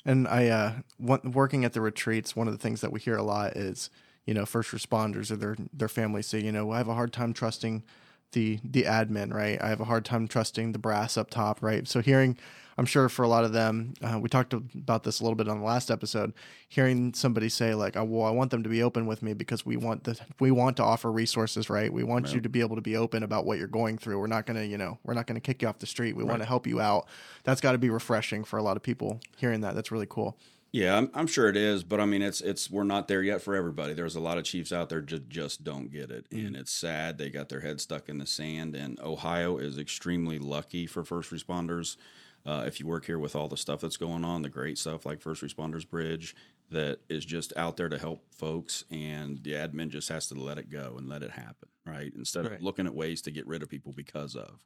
And 0.05 0.27
I, 0.27 0.47
uh, 0.47 0.73
one, 0.97 1.31
working 1.33 1.65
at 1.65 1.73
the 1.73 1.81
retreats, 1.81 2.35
one 2.35 2.47
of 2.47 2.53
the 2.53 2.59
things 2.59 2.81
that 2.81 2.91
we 2.91 2.99
hear 2.99 3.17
a 3.17 3.23
lot 3.23 3.57
is, 3.57 3.89
you 4.25 4.33
know, 4.33 4.45
first 4.45 4.71
responders 4.71 5.29
or 5.31 5.35
their 5.35 5.55
their 5.73 5.89
families 5.89 6.27
say, 6.27 6.41
you 6.41 6.51
know, 6.51 6.71
I 6.71 6.77
have 6.77 6.87
a 6.87 6.93
hard 6.93 7.11
time 7.11 7.33
trusting 7.33 7.83
the 8.31 8.59
the 8.63 8.83
admin, 8.83 9.33
right? 9.33 9.61
I 9.61 9.69
have 9.69 9.81
a 9.81 9.85
hard 9.85 10.05
time 10.05 10.27
trusting 10.27 10.71
the 10.71 10.79
brass 10.79 11.17
up 11.17 11.29
top, 11.29 11.61
right? 11.61 11.87
So 11.87 12.01
hearing, 12.01 12.37
I'm 12.79 12.85
sure 12.85 13.09
for 13.09 13.23
a 13.23 13.27
lot 13.27 13.43
of 13.43 13.51
them, 13.51 13.93
uh, 14.01 14.17
we 14.21 14.29
talked 14.29 14.53
about 14.53 15.03
this 15.03 15.19
a 15.19 15.23
little 15.23 15.35
bit 15.35 15.49
on 15.49 15.59
the 15.59 15.65
last 15.65 15.91
episode. 15.91 16.31
Hearing 16.69 17.13
somebody 17.13 17.49
say 17.49 17.75
like, 17.75 17.97
oh, 17.97 18.05
"Well, 18.05 18.25
I 18.25 18.31
want 18.31 18.51
them 18.51 18.63
to 18.63 18.69
be 18.69 18.81
open 18.81 19.05
with 19.05 19.21
me 19.21 19.33
because 19.33 19.65
we 19.65 19.75
want 19.75 20.05
the 20.05 20.17
we 20.39 20.49
want 20.49 20.77
to 20.77 20.83
offer 20.83 21.11
resources, 21.11 21.69
right? 21.69 21.91
We 21.91 22.05
want 22.05 22.33
you 22.33 22.39
to 22.39 22.47
be 22.47 22.61
able 22.61 22.77
to 22.77 22.81
be 22.81 22.95
open 22.95 23.21
about 23.21 23.45
what 23.45 23.57
you're 23.57 23.67
going 23.67 23.97
through. 23.97 24.17
We're 24.17 24.27
not 24.27 24.45
gonna, 24.45 24.63
you 24.63 24.77
know, 24.77 24.97
we're 25.03 25.13
not 25.13 25.27
gonna 25.27 25.41
kick 25.41 25.61
you 25.61 25.67
off 25.67 25.79
the 25.79 25.87
street. 25.87 26.15
We 26.15 26.23
want 26.23 26.39
to 26.39 26.45
help 26.45 26.65
you 26.65 26.79
out. 26.79 27.05
That's 27.43 27.59
got 27.59 27.73
to 27.73 27.77
be 27.77 27.89
refreshing 27.89 28.45
for 28.45 28.55
a 28.55 28.63
lot 28.63 28.77
of 28.77 28.83
people 28.83 29.19
hearing 29.35 29.59
that. 29.59 29.75
That's 29.75 29.91
really 29.91 30.07
cool. 30.09 30.37
Yeah, 30.71 30.95
I'm, 30.95 31.09
I'm 31.13 31.27
sure 31.27 31.49
it 31.49 31.57
is, 31.57 31.83
but 31.83 31.99
I 31.99 32.05
mean, 32.05 32.21
it's 32.21 32.39
it's 32.39 32.71
we're 32.71 32.83
not 32.85 33.09
there 33.09 33.23
yet 33.23 33.41
for 33.41 33.55
everybody. 33.55 33.93
There's 33.93 34.15
a 34.15 34.21
lot 34.21 34.37
of 34.37 34.45
chiefs 34.45 34.71
out 34.71 34.87
there 34.87 35.01
just 35.01 35.27
just 35.27 35.63
don't 35.65 35.91
get 35.91 36.11
it, 36.11 36.27
and 36.31 36.55
it's 36.55 36.71
sad. 36.71 37.17
They 37.17 37.29
got 37.29 37.49
their 37.49 37.59
head 37.59 37.81
stuck 37.81 38.07
in 38.07 38.19
the 38.19 38.25
sand. 38.25 38.73
And 38.73 38.97
Ohio 39.01 39.57
is 39.57 39.77
extremely 39.77 40.39
lucky 40.39 40.85
for 40.85 41.03
first 41.03 41.31
responders. 41.31 41.97
Uh, 42.45 42.63
if 42.65 42.79
you 42.79 42.87
work 42.87 43.05
here 43.05 43.19
with 43.19 43.35
all 43.35 43.47
the 43.47 43.57
stuff 43.57 43.81
that's 43.81 43.97
going 43.97 44.23
on, 44.23 44.41
the 44.41 44.49
great 44.49 44.77
stuff 44.77 45.05
like 45.05 45.21
First 45.21 45.43
Responders 45.43 45.87
Bridge, 45.87 46.35
that 46.71 46.99
is 47.09 47.25
just 47.25 47.51
out 47.57 47.77
there 47.77 47.89
to 47.89 47.97
help 47.97 48.23
folks, 48.33 48.83
and 48.91 49.43
the 49.43 49.53
admin 49.53 49.89
just 49.89 50.09
has 50.09 50.27
to 50.27 50.35
let 50.35 50.57
it 50.57 50.69
go 50.69 50.95
and 50.97 51.09
let 51.09 51.23
it 51.23 51.31
happen, 51.31 51.67
right? 51.85 52.11
Instead 52.15 52.45
Right. 52.45 52.55
of 52.55 52.61
looking 52.61 52.85
at 52.85 52.93
ways 52.95 53.21
to 53.23 53.31
get 53.31 53.45
rid 53.47 53.61
of 53.63 53.69
people 53.69 53.91
because 53.91 54.35
of, 54.35 54.63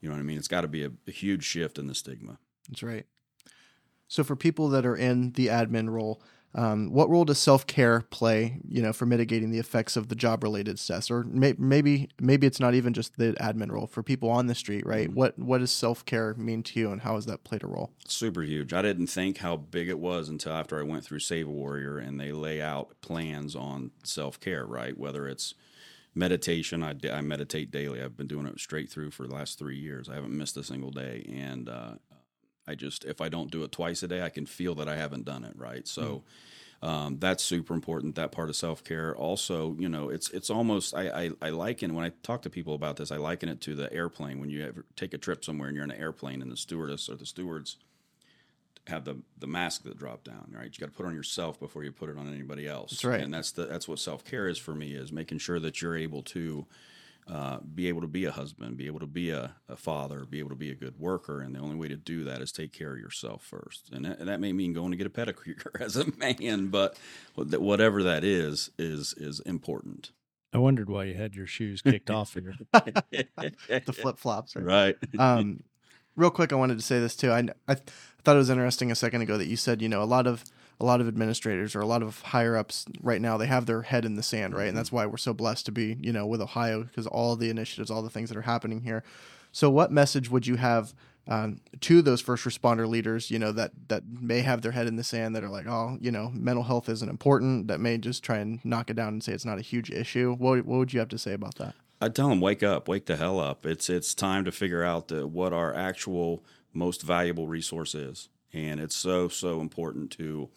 you 0.00 0.08
know 0.08 0.14
what 0.14 0.20
I 0.20 0.24
mean? 0.24 0.38
It's 0.38 0.48
got 0.48 0.62
to 0.62 0.68
be 0.68 0.84
a, 0.84 0.90
a 1.06 1.10
huge 1.10 1.44
shift 1.44 1.78
in 1.78 1.86
the 1.86 1.94
stigma. 1.94 2.38
That's 2.68 2.82
right. 2.82 3.06
So 4.08 4.24
for 4.24 4.34
people 4.36 4.68
that 4.70 4.84
are 4.84 4.96
in 4.96 5.32
the 5.32 5.46
admin 5.46 5.88
role, 5.88 6.20
um, 6.54 6.92
what 6.92 7.08
role 7.08 7.24
does 7.24 7.38
self 7.38 7.66
care 7.66 8.00
play? 8.00 8.58
You 8.68 8.82
know, 8.82 8.92
for 8.92 9.06
mitigating 9.06 9.50
the 9.50 9.58
effects 9.58 9.96
of 9.96 10.08
the 10.08 10.14
job 10.14 10.42
related 10.42 10.78
stress, 10.78 11.10
or 11.10 11.24
may- 11.24 11.54
maybe 11.58 12.08
maybe 12.20 12.46
it's 12.46 12.60
not 12.60 12.74
even 12.74 12.92
just 12.92 13.16
the 13.16 13.32
admin 13.40 13.70
role 13.70 13.86
for 13.86 14.02
people 14.02 14.30
on 14.30 14.46
the 14.46 14.54
street, 14.54 14.84
right? 14.84 15.12
What 15.12 15.38
what 15.38 15.58
does 15.58 15.70
self 15.70 16.04
care 16.04 16.34
mean 16.34 16.62
to 16.64 16.80
you, 16.80 16.90
and 16.90 17.02
how 17.02 17.14
has 17.14 17.26
that 17.26 17.44
played 17.44 17.62
a 17.62 17.66
role? 17.66 17.90
super 18.06 18.42
huge. 18.42 18.72
I 18.72 18.82
didn't 18.82 19.06
think 19.06 19.38
how 19.38 19.56
big 19.56 19.88
it 19.88 19.98
was 19.98 20.28
until 20.28 20.52
after 20.52 20.78
I 20.78 20.82
went 20.82 21.04
through 21.04 21.20
Save 21.20 21.46
a 21.46 21.50
Warrior 21.50 21.98
and 21.98 22.18
they 22.18 22.32
lay 22.32 22.60
out 22.60 23.00
plans 23.00 23.54
on 23.54 23.92
self 24.02 24.40
care, 24.40 24.66
right? 24.66 24.98
Whether 24.98 25.28
it's 25.28 25.54
meditation, 26.14 26.82
I, 26.82 26.94
I 27.10 27.20
meditate 27.20 27.70
daily. 27.70 28.02
I've 28.02 28.16
been 28.16 28.26
doing 28.26 28.46
it 28.46 28.58
straight 28.58 28.90
through 28.90 29.12
for 29.12 29.26
the 29.26 29.34
last 29.34 29.58
three 29.58 29.78
years. 29.78 30.08
I 30.08 30.14
haven't 30.14 30.36
missed 30.36 30.56
a 30.56 30.64
single 30.64 30.90
day. 30.90 31.24
And 31.32 31.68
uh, 31.68 31.92
I 32.70 32.74
just, 32.74 33.04
if 33.04 33.20
I 33.20 33.28
don't 33.28 33.50
do 33.50 33.64
it 33.64 33.72
twice 33.72 34.02
a 34.02 34.08
day, 34.08 34.22
I 34.22 34.28
can 34.28 34.46
feel 34.46 34.74
that 34.76 34.88
I 34.88 34.96
haven't 34.96 35.24
done 35.24 35.44
it, 35.44 35.54
right? 35.56 35.86
So, 35.86 36.22
um, 36.82 37.18
that's 37.18 37.44
super 37.44 37.74
important. 37.74 38.14
That 38.14 38.32
part 38.32 38.48
of 38.48 38.56
self 38.56 38.82
care. 38.82 39.14
Also, 39.14 39.76
you 39.78 39.88
know, 39.88 40.08
it's 40.08 40.30
it's 40.30 40.48
almost 40.48 40.94
I, 40.94 41.08
I 41.24 41.30
I 41.42 41.50
liken 41.50 41.94
when 41.94 42.06
I 42.06 42.12
talk 42.22 42.42
to 42.42 42.50
people 42.50 42.74
about 42.74 42.96
this. 42.96 43.10
I 43.10 43.16
liken 43.16 43.50
it 43.50 43.60
to 43.62 43.74
the 43.74 43.92
airplane 43.92 44.40
when 44.40 44.48
you 44.48 44.64
ever 44.64 44.86
take 44.96 45.12
a 45.12 45.18
trip 45.18 45.44
somewhere 45.44 45.68
and 45.68 45.76
you're 45.76 45.84
in 45.84 45.90
an 45.90 46.00
airplane 46.00 46.40
and 46.40 46.50
the 46.50 46.56
stewardess 46.56 47.08
or 47.10 47.16
the 47.16 47.26
stewards 47.26 47.76
have 48.86 49.04
the 49.04 49.18
the 49.38 49.46
mask 49.46 49.82
that 49.82 49.98
drop 49.98 50.24
down. 50.24 50.50
Right, 50.56 50.70
you 50.72 50.80
got 50.80 50.90
to 50.90 50.96
put 50.96 51.04
it 51.04 51.10
on 51.10 51.14
yourself 51.14 51.60
before 51.60 51.84
you 51.84 51.92
put 51.92 52.08
it 52.08 52.16
on 52.16 52.32
anybody 52.32 52.66
else. 52.66 52.92
That's 52.92 53.04
right. 53.04 53.20
and 53.20 53.34
that's 53.34 53.52
the 53.52 53.66
that's 53.66 53.86
what 53.86 53.98
self 53.98 54.24
care 54.24 54.48
is 54.48 54.56
for 54.56 54.74
me 54.74 54.94
is 54.94 55.12
making 55.12 55.38
sure 55.38 55.60
that 55.60 55.82
you're 55.82 55.96
able 55.96 56.22
to. 56.22 56.66
Uh, 57.28 57.58
be 57.60 57.86
able 57.86 58.00
to 58.00 58.08
be 58.08 58.24
a 58.24 58.32
husband, 58.32 58.76
be 58.76 58.86
able 58.86 58.98
to 58.98 59.06
be 59.06 59.30
a, 59.30 59.54
a 59.68 59.76
father, 59.76 60.24
be 60.24 60.40
able 60.40 60.48
to 60.48 60.56
be 60.56 60.70
a 60.70 60.74
good 60.74 60.98
worker, 60.98 61.40
and 61.40 61.54
the 61.54 61.60
only 61.60 61.76
way 61.76 61.86
to 61.86 61.96
do 61.96 62.24
that 62.24 62.40
is 62.40 62.50
take 62.50 62.72
care 62.72 62.94
of 62.94 62.98
yourself 62.98 63.44
first. 63.44 63.88
And 63.92 64.04
that, 64.04 64.18
and 64.18 64.28
that 64.28 64.40
may 64.40 64.52
mean 64.52 64.72
going 64.72 64.90
to 64.90 64.96
get 64.96 65.06
a 65.06 65.10
pedicure 65.10 65.80
as 65.80 65.96
a 65.96 66.06
man, 66.18 66.68
but 66.68 66.98
whatever 67.36 68.02
that 68.02 68.24
is, 68.24 68.70
is 68.78 69.14
is 69.16 69.40
important. 69.40 70.10
I 70.52 70.58
wondered 70.58 70.90
why 70.90 71.04
you 71.04 71.14
had 71.14 71.36
your 71.36 71.46
shoes 71.46 71.82
kicked 71.82 72.10
off 72.10 72.34
here. 72.34 72.54
The 72.72 73.92
flip 73.92 74.18
flops, 74.18 74.56
right? 74.56 74.96
right? 75.00 75.20
um, 75.20 75.62
real 76.16 76.30
quick, 76.30 76.52
I 76.52 76.56
wanted 76.56 76.78
to 76.78 76.84
say 76.84 76.98
this 76.98 77.14
too. 77.16 77.30
I, 77.30 77.48
I 77.68 77.74
th- 77.74 77.88
thought 78.24 78.34
it 78.34 78.38
was 78.38 78.50
interesting 78.50 78.90
a 78.90 78.96
second 78.96 79.22
ago 79.22 79.38
that 79.38 79.46
you 79.46 79.56
said, 79.56 79.80
you 79.80 79.88
know, 79.88 80.02
a 80.02 80.04
lot 80.04 80.26
of 80.26 80.44
a 80.80 80.84
lot 80.84 81.00
of 81.00 81.06
administrators 81.06 81.76
or 81.76 81.80
a 81.80 81.86
lot 81.86 82.02
of 82.02 82.20
higher 82.22 82.56
ups 82.56 82.86
right 83.02 83.20
now 83.20 83.36
they 83.36 83.46
have 83.46 83.66
their 83.66 83.82
head 83.82 84.04
in 84.04 84.14
the 84.14 84.22
sand, 84.22 84.54
right? 84.54 84.68
And 84.68 84.76
that's 84.76 84.90
why 84.90 85.06
we're 85.06 85.18
so 85.18 85.34
blessed 85.34 85.66
to 85.66 85.72
be, 85.72 85.96
you 86.00 86.12
know, 86.12 86.26
with 86.26 86.40
Ohio 86.40 86.84
because 86.84 87.06
all 87.06 87.36
the 87.36 87.50
initiatives, 87.50 87.90
all 87.90 88.02
the 88.02 88.10
things 88.10 88.30
that 88.30 88.38
are 88.38 88.42
happening 88.42 88.80
here. 88.80 89.04
So, 89.52 89.68
what 89.70 89.92
message 89.92 90.30
would 90.30 90.46
you 90.46 90.56
have 90.56 90.94
um, 91.28 91.60
to 91.80 92.02
those 92.02 92.20
first 92.20 92.44
responder 92.44 92.88
leaders, 92.88 93.30
you 93.30 93.38
know, 93.38 93.52
that 93.52 93.72
that 93.88 94.02
may 94.08 94.40
have 94.40 94.62
their 94.62 94.72
head 94.72 94.86
in 94.86 94.96
the 94.96 95.04
sand, 95.04 95.36
that 95.36 95.44
are 95.44 95.48
like, 95.48 95.66
oh, 95.66 95.98
you 96.00 96.10
know, 96.10 96.30
mental 96.34 96.64
health 96.64 96.88
isn't 96.88 97.08
important, 97.08 97.68
that 97.68 97.78
may 97.78 97.98
just 97.98 98.22
try 98.22 98.38
and 98.38 98.64
knock 98.64 98.90
it 98.90 98.94
down 98.94 99.08
and 99.08 99.22
say 99.22 99.32
it's 99.32 99.44
not 99.44 99.58
a 99.58 99.62
huge 99.62 99.90
issue? 99.90 100.34
What 100.34 100.64
what 100.64 100.78
would 100.78 100.92
you 100.92 101.00
have 101.00 101.08
to 101.10 101.18
say 101.18 101.32
about 101.32 101.56
that? 101.56 101.74
I 102.00 102.08
tell 102.08 102.30
them, 102.30 102.40
wake 102.40 102.62
up, 102.62 102.88
wake 102.88 103.06
the 103.06 103.16
hell 103.16 103.38
up. 103.38 103.66
It's 103.66 103.90
it's 103.90 104.14
time 104.14 104.44
to 104.44 104.52
figure 104.52 104.82
out 104.82 105.08
the, 105.08 105.26
what 105.26 105.52
our 105.52 105.74
actual 105.74 106.42
most 106.72 107.02
valuable 107.02 107.46
resource 107.46 107.94
is, 107.94 108.28
and 108.52 108.80
it's 108.80 108.96
so 108.96 109.28
so 109.28 109.60
important 109.60 110.10
to 110.12 110.48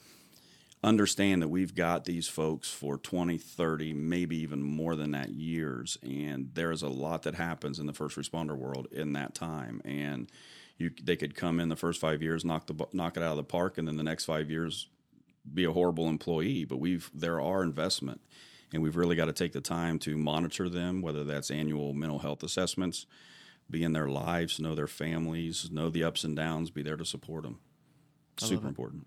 understand 0.83 1.41
that 1.41 1.47
we've 1.47 1.75
got 1.75 2.03
these 2.03 2.27
folks 2.27 2.69
for 2.69 2.97
20 2.97 3.37
30 3.37 3.93
maybe 3.93 4.35
even 4.37 4.61
more 4.61 4.95
than 4.95 5.11
that 5.11 5.29
years 5.29 5.97
and 6.03 6.49
there 6.53 6.71
is 6.71 6.81
a 6.81 6.89
lot 6.89 7.23
that 7.23 7.35
happens 7.35 7.79
in 7.79 7.85
the 7.85 7.93
first 7.93 8.17
responder 8.17 8.57
world 8.57 8.87
in 8.91 9.13
that 9.13 9.33
time 9.33 9.81
and 9.85 10.29
you 10.77 10.91
they 11.01 11.15
could 11.15 11.35
come 11.35 11.59
in 11.59 11.69
the 11.69 11.75
first 11.75 12.01
five 12.01 12.21
years 12.21 12.43
knock 12.43 12.67
the 12.67 12.87
knock 12.91 13.15
it 13.15 13.23
out 13.23 13.31
of 13.31 13.37
the 13.37 13.43
park 13.43 13.77
and 13.77 13.87
then 13.87 13.95
the 13.95 14.03
next 14.03 14.25
five 14.25 14.49
years 14.49 14.87
be 15.53 15.63
a 15.63 15.71
horrible 15.71 16.09
employee 16.09 16.65
but 16.65 16.77
we've 16.77 17.09
they're 17.13 17.41
our 17.41 17.63
investment 17.63 18.19
and 18.73 18.81
we've 18.81 18.97
really 18.97 19.15
got 19.15 19.25
to 19.25 19.33
take 19.33 19.53
the 19.53 19.61
time 19.61 19.97
to 19.97 20.17
monitor 20.17 20.67
them 20.67 21.01
whether 21.01 21.23
that's 21.23 21.49
annual 21.49 21.93
mental 21.93 22.19
health 22.19 22.43
assessments 22.43 23.05
be 23.69 23.83
in 23.83 23.93
their 23.93 24.09
lives 24.09 24.59
know 24.59 24.75
their 24.75 24.87
families 24.87 25.69
know 25.71 25.89
the 25.89 26.03
ups 26.03 26.25
and 26.25 26.35
downs 26.35 26.69
be 26.69 26.81
there 26.81 26.97
to 26.97 27.05
support 27.05 27.43
them 27.43 27.59
super 28.37 28.67
important 28.67 29.05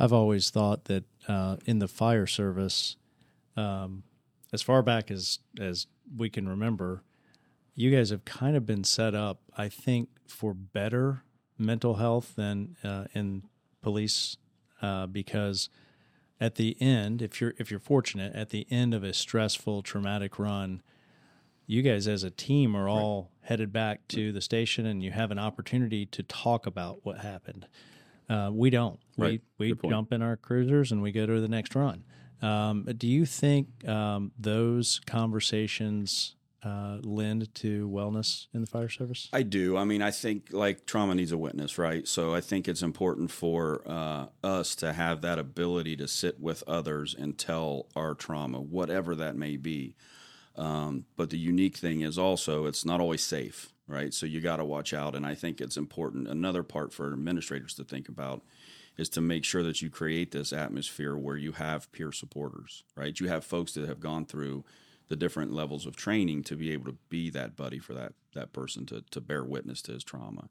I've 0.00 0.14
always 0.14 0.48
thought 0.48 0.86
that 0.86 1.04
uh, 1.28 1.56
in 1.66 1.78
the 1.78 1.86
fire 1.86 2.26
service, 2.26 2.96
um, 3.54 4.02
as 4.50 4.62
far 4.62 4.82
back 4.82 5.10
as 5.10 5.40
as 5.60 5.86
we 6.16 6.30
can 6.30 6.48
remember, 6.48 7.02
you 7.74 7.94
guys 7.94 8.08
have 8.08 8.24
kind 8.24 8.56
of 8.56 8.64
been 8.64 8.82
set 8.82 9.14
up, 9.14 9.42
I 9.58 9.68
think, 9.68 10.08
for 10.26 10.54
better 10.54 11.22
mental 11.58 11.96
health 11.96 12.34
than 12.34 12.76
uh, 12.82 13.04
in 13.14 13.42
police, 13.82 14.38
uh, 14.80 15.06
because 15.06 15.68
at 16.40 16.54
the 16.54 16.80
end, 16.80 17.20
if 17.20 17.38
you're 17.38 17.52
if 17.58 17.70
you're 17.70 17.78
fortunate, 17.78 18.34
at 18.34 18.48
the 18.48 18.66
end 18.70 18.94
of 18.94 19.04
a 19.04 19.12
stressful, 19.12 19.82
traumatic 19.82 20.38
run, 20.38 20.80
you 21.66 21.82
guys 21.82 22.08
as 22.08 22.24
a 22.24 22.30
team 22.30 22.74
are 22.74 22.88
all 22.88 23.32
headed 23.42 23.70
back 23.70 24.08
to 24.08 24.32
the 24.32 24.40
station, 24.40 24.86
and 24.86 25.02
you 25.02 25.10
have 25.10 25.30
an 25.30 25.38
opportunity 25.38 26.06
to 26.06 26.22
talk 26.22 26.64
about 26.64 27.00
what 27.02 27.18
happened. 27.18 27.66
Uh, 28.30 28.50
we 28.52 28.70
don't. 28.70 29.00
Right. 29.18 29.42
We 29.58 29.72
we 29.72 29.88
jump 29.88 30.12
in 30.12 30.22
our 30.22 30.36
cruisers 30.36 30.92
and 30.92 31.02
we 31.02 31.10
go 31.10 31.26
to 31.26 31.40
the 31.40 31.48
next 31.48 31.74
run. 31.74 32.04
Um, 32.40 32.84
do 32.96 33.06
you 33.06 33.26
think 33.26 33.86
um, 33.86 34.32
those 34.38 35.00
conversations 35.06 36.36
uh, 36.62 36.98
lend 37.02 37.54
to 37.56 37.88
wellness 37.88 38.46
in 38.54 38.60
the 38.60 38.66
fire 38.66 38.88
service? 38.88 39.28
I 39.32 39.42
do. 39.42 39.76
I 39.76 39.84
mean, 39.84 40.00
I 40.00 40.10
think 40.10 40.48
like 40.52 40.86
trauma 40.86 41.14
needs 41.14 41.32
a 41.32 41.38
witness, 41.38 41.76
right? 41.76 42.06
So 42.06 42.34
I 42.34 42.40
think 42.40 42.68
it's 42.68 42.82
important 42.82 43.30
for 43.30 43.82
uh, 43.86 44.26
us 44.44 44.74
to 44.76 44.92
have 44.92 45.22
that 45.22 45.38
ability 45.38 45.96
to 45.96 46.08
sit 46.08 46.40
with 46.40 46.62
others 46.66 47.14
and 47.18 47.36
tell 47.36 47.88
our 47.96 48.14
trauma, 48.14 48.60
whatever 48.60 49.14
that 49.16 49.36
may 49.36 49.56
be. 49.56 49.96
Um, 50.56 51.06
but 51.16 51.30
the 51.30 51.38
unique 51.38 51.76
thing 51.76 52.00
is 52.00 52.18
also 52.18 52.66
it's 52.66 52.84
not 52.84 53.00
always 53.00 53.22
safe, 53.22 53.72
right? 53.86 54.12
So 54.12 54.26
you 54.26 54.40
got 54.40 54.56
to 54.56 54.64
watch 54.64 54.92
out. 54.92 55.14
And 55.14 55.24
I 55.24 55.34
think 55.34 55.60
it's 55.60 55.76
important. 55.76 56.28
Another 56.28 56.62
part 56.62 56.92
for 56.92 57.12
administrators 57.12 57.74
to 57.74 57.84
think 57.84 58.08
about 58.08 58.42
is 58.96 59.08
to 59.10 59.20
make 59.20 59.44
sure 59.44 59.62
that 59.62 59.80
you 59.80 59.88
create 59.88 60.32
this 60.32 60.52
atmosphere 60.52 61.16
where 61.16 61.36
you 61.36 61.52
have 61.52 61.90
peer 61.92 62.12
supporters, 62.12 62.84
right? 62.96 63.18
You 63.18 63.28
have 63.28 63.44
folks 63.44 63.72
that 63.72 63.88
have 63.88 64.00
gone 64.00 64.26
through 64.26 64.64
the 65.08 65.16
different 65.16 65.52
levels 65.52 65.86
of 65.86 65.96
training 65.96 66.44
to 66.44 66.56
be 66.56 66.72
able 66.72 66.84
to 66.86 66.98
be 67.08 67.30
that 67.30 67.56
buddy 67.56 67.78
for 67.78 67.94
that 67.94 68.12
that 68.34 68.52
person 68.52 68.86
to 68.86 69.02
to 69.10 69.20
bear 69.20 69.44
witness 69.44 69.82
to 69.82 69.92
his 69.92 70.04
trauma. 70.04 70.48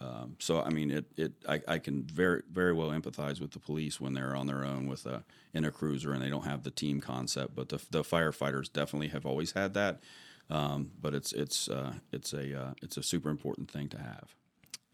Um, 0.00 0.36
so 0.38 0.60
I 0.60 0.70
mean, 0.70 0.90
it 0.90 1.06
it 1.16 1.32
I, 1.48 1.60
I, 1.68 1.78
can 1.78 2.02
very 2.02 2.42
very 2.50 2.72
well 2.72 2.88
empathize 2.90 3.40
with 3.40 3.52
the 3.52 3.58
police 3.58 4.00
when 4.00 4.12
they're 4.12 4.34
on 4.34 4.46
their 4.46 4.64
own 4.64 4.86
with 4.86 5.06
a 5.06 5.24
in 5.54 5.64
a 5.64 5.70
cruiser 5.70 6.12
and 6.12 6.20
they 6.20 6.28
don't 6.28 6.44
have 6.44 6.62
the 6.62 6.70
team 6.70 7.00
concept. 7.00 7.54
But 7.54 7.68
the 7.68 7.80
the 7.90 8.02
firefighters 8.02 8.72
definitely 8.72 9.08
have 9.08 9.24
always 9.24 9.52
had 9.52 9.74
that. 9.74 10.00
Um, 10.50 10.90
but 11.00 11.14
it's 11.14 11.32
it's 11.32 11.68
uh, 11.68 11.94
it's 12.12 12.32
a 12.32 12.60
uh, 12.60 12.74
it's 12.82 12.96
a 12.96 13.02
super 13.02 13.30
important 13.30 13.70
thing 13.70 13.88
to 13.90 13.98
have. 13.98 14.34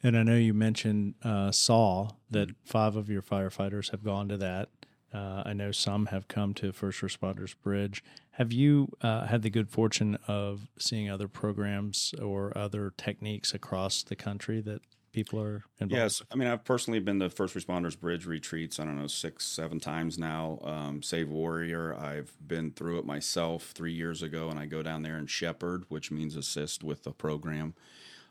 And 0.03 0.17
I 0.17 0.23
know 0.23 0.37
you 0.37 0.55
mentioned 0.55 1.15
uh, 1.23 1.51
SAW 1.51 2.09
that 2.31 2.51
five 2.65 2.97
of 2.97 3.11
your 3.11 3.23
firefighters 3.23 3.91
have 3.91 4.03
gone 4.03 4.29
to 4.29 4.37
that. 4.39 4.69
Uh, 5.13 5.43
I 5.45 5.53
know 5.53 5.73
some 5.73 6.07
have 6.07 6.29
come 6.29 6.55
to 6.55 6.73
First 6.73 7.01
Responders 7.01 7.55
Bridge. 7.63 8.05
Have 8.33 8.53
you 8.53 8.89
uh, 9.03 9.27
had 9.27 9.43
the 9.43 9.51
good 9.51 9.69
fortune 9.69 10.17
of 10.29 10.69
seeing 10.79 11.11
other 11.11 11.29
programs 11.29 12.15
or 12.23 12.57
other 12.57 12.93
techniques 12.97 13.53
across 13.53 14.03
the 14.03 14.15
country 14.15 14.61
that 14.61 14.83
people 15.13 15.41
are 15.41 15.65
involved? 15.79 16.01
Yes, 16.01 16.23
I 16.31 16.37
mean 16.37 16.49
I've 16.49 16.65
personally 16.65 17.01
been 17.01 17.19
to 17.21 17.31
First 17.31 17.55
Responders 17.55 17.99
Bridge 17.99 18.27
retreats. 18.27 18.79
I 18.79 18.85
don't 18.85 18.99
know 18.99 19.09
six, 19.09 19.45
seven 19.47 19.81
times 19.81 20.19
now. 20.19 20.61
Um, 20.63 21.03
Save 21.03 21.29
Warrior, 21.29 21.95
I've 21.95 22.33
been 22.47 22.71
through 22.71 22.99
it 23.01 23.05
myself 23.05 23.73
three 23.75 23.93
years 23.93 24.23
ago, 24.23 24.49
and 24.49 24.59
I 24.59 24.67
go 24.67 24.83
down 24.83 25.03
there 25.03 25.17
and 25.17 25.29
shepherd, 25.29 25.85
which 25.89 26.11
means 26.11 26.37
assist 26.37 26.85
with 26.85 27.03
the 27.03 27.13
program. 27.13 27.75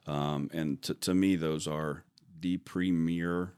Um, 0.07 0.49
and 0.53 0.81
to, 0.83 0.93
to 0.95 1.13
me, 1.13 1.35
those 1.35 1.67
are 1.67 2.03
the 2.39 2.57
premier 2.57 3.53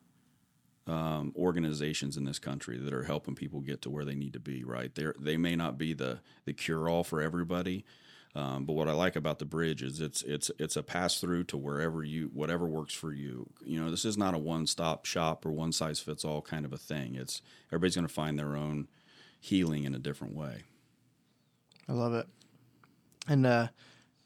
um, 0.92 1.34
organizations 1.38 2.18
in 2.18 2.26
this 2.26 2.40
country 2.40 2.78
that 2.78 2.94
are 2.94 3.04
helping 3.04 3.36
people 3.36 3.62
get 3.62 3.82
to 3.84 3.90
where 3.90 4.04
they 4.04 4.16
need 4.16 4.34
to 4.34 4.40
be. 4.40 4.64
Right, 4.64 4.94
they 4.94 5.08
they 5.20 5.38
may 5.38 5.56
not 5.56 5.78
be 5.78 5.94
the 5.94 6.20
the 6.46 6.54
cure 6.54 6.90
all 6.90 7.04
for 7.04 7.22
everybody, 7.22 7.86
um, 8.36 8.66
but 8.66 8.74
what 8.74 8.88
I 8.88 8.94
like 8.94 9.16
about 9.16 9.40
the 9.40 9.46
bridge 9.46 9.82
is 9.84 10.00
it's 10.02 10.22
it's 10.24 10.52
it's 10.58 10.76
a 10.76 10.84
pass 10.84 11.20
through 11.20 11.46
to 11.46 11.58
wherever 11.58 12.04
you 12.04 12.30
whatever 12.34 12.66
works 12.66 12.94
for 12.94 13.14
you. 13.14 13.50
You 13.64 13.82
know, 13.82 13.90
this 13.90 14.06
is 14.06 14.18
not 14.18 14.34
a 14.34 14.38
one 14.38 14.68
stop 14.68 15.06
shop 15.06 15.46
or 15.46 15.52
one 15.52 15.72
size 15.72 16.00
fits 16.00 16.26
all 16.26 16.42
kind 16.42 16.66
of 16.66 16.74
a 16.74 16.78
thing. 16.78 17.16
It's 17.16 17.42
everybody's 17.70 17.96
going 17.96 18.08
to 18.08 18.14
find 18.14 18.38
their 18.38 18.56
own 18.56 18.88
healing 19.40 19.84
in 19.86 19.96
a 19.96 20.00
different 20.00 20.36
way. 20.36 20.64
I 21.90 21.94
love 21.94 22.14
it. 22.14 22.28
And 23.28 23.46
uh, 23.46 23.68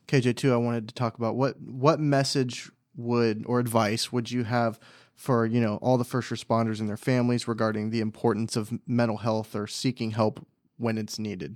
KJ 0.08 0.38
too, 0.38 0.54
I 0.54 0.58
wanted 0.58 0.88
to 0.88 0.96
talk 0.96 1.18
about 1.18 1.36
what 1.36 1.60
what 1.60 2.00
message 2.00 2.72
would 2.96 3.44
or 3.48 3.60
advice 3.60 4.12
would 4.12 4.32
you 4.32 4.44
have 4.44 4.80
for 5.16 5.46
you 5.46 5.62
know 5.62 5.78
all 5.82 5.98
the 5.98 6.04
first 6.04 6.30
responders 6.30 6.80
and 6.80 6.90
their 6.90 6.98
families 6.98 7.48
regarding 7.48 7.90
the 7.90 8.02
importance 8.02 8.56
of 8.56 8.72
mental 8.88 9.18
health 9.18 9.56
or 9.56 9.68
seeking 9.68 10.12
help 10.12 10.46
when 10.78 10.98
it's 10.98 11.18
needed? 11.18 11.56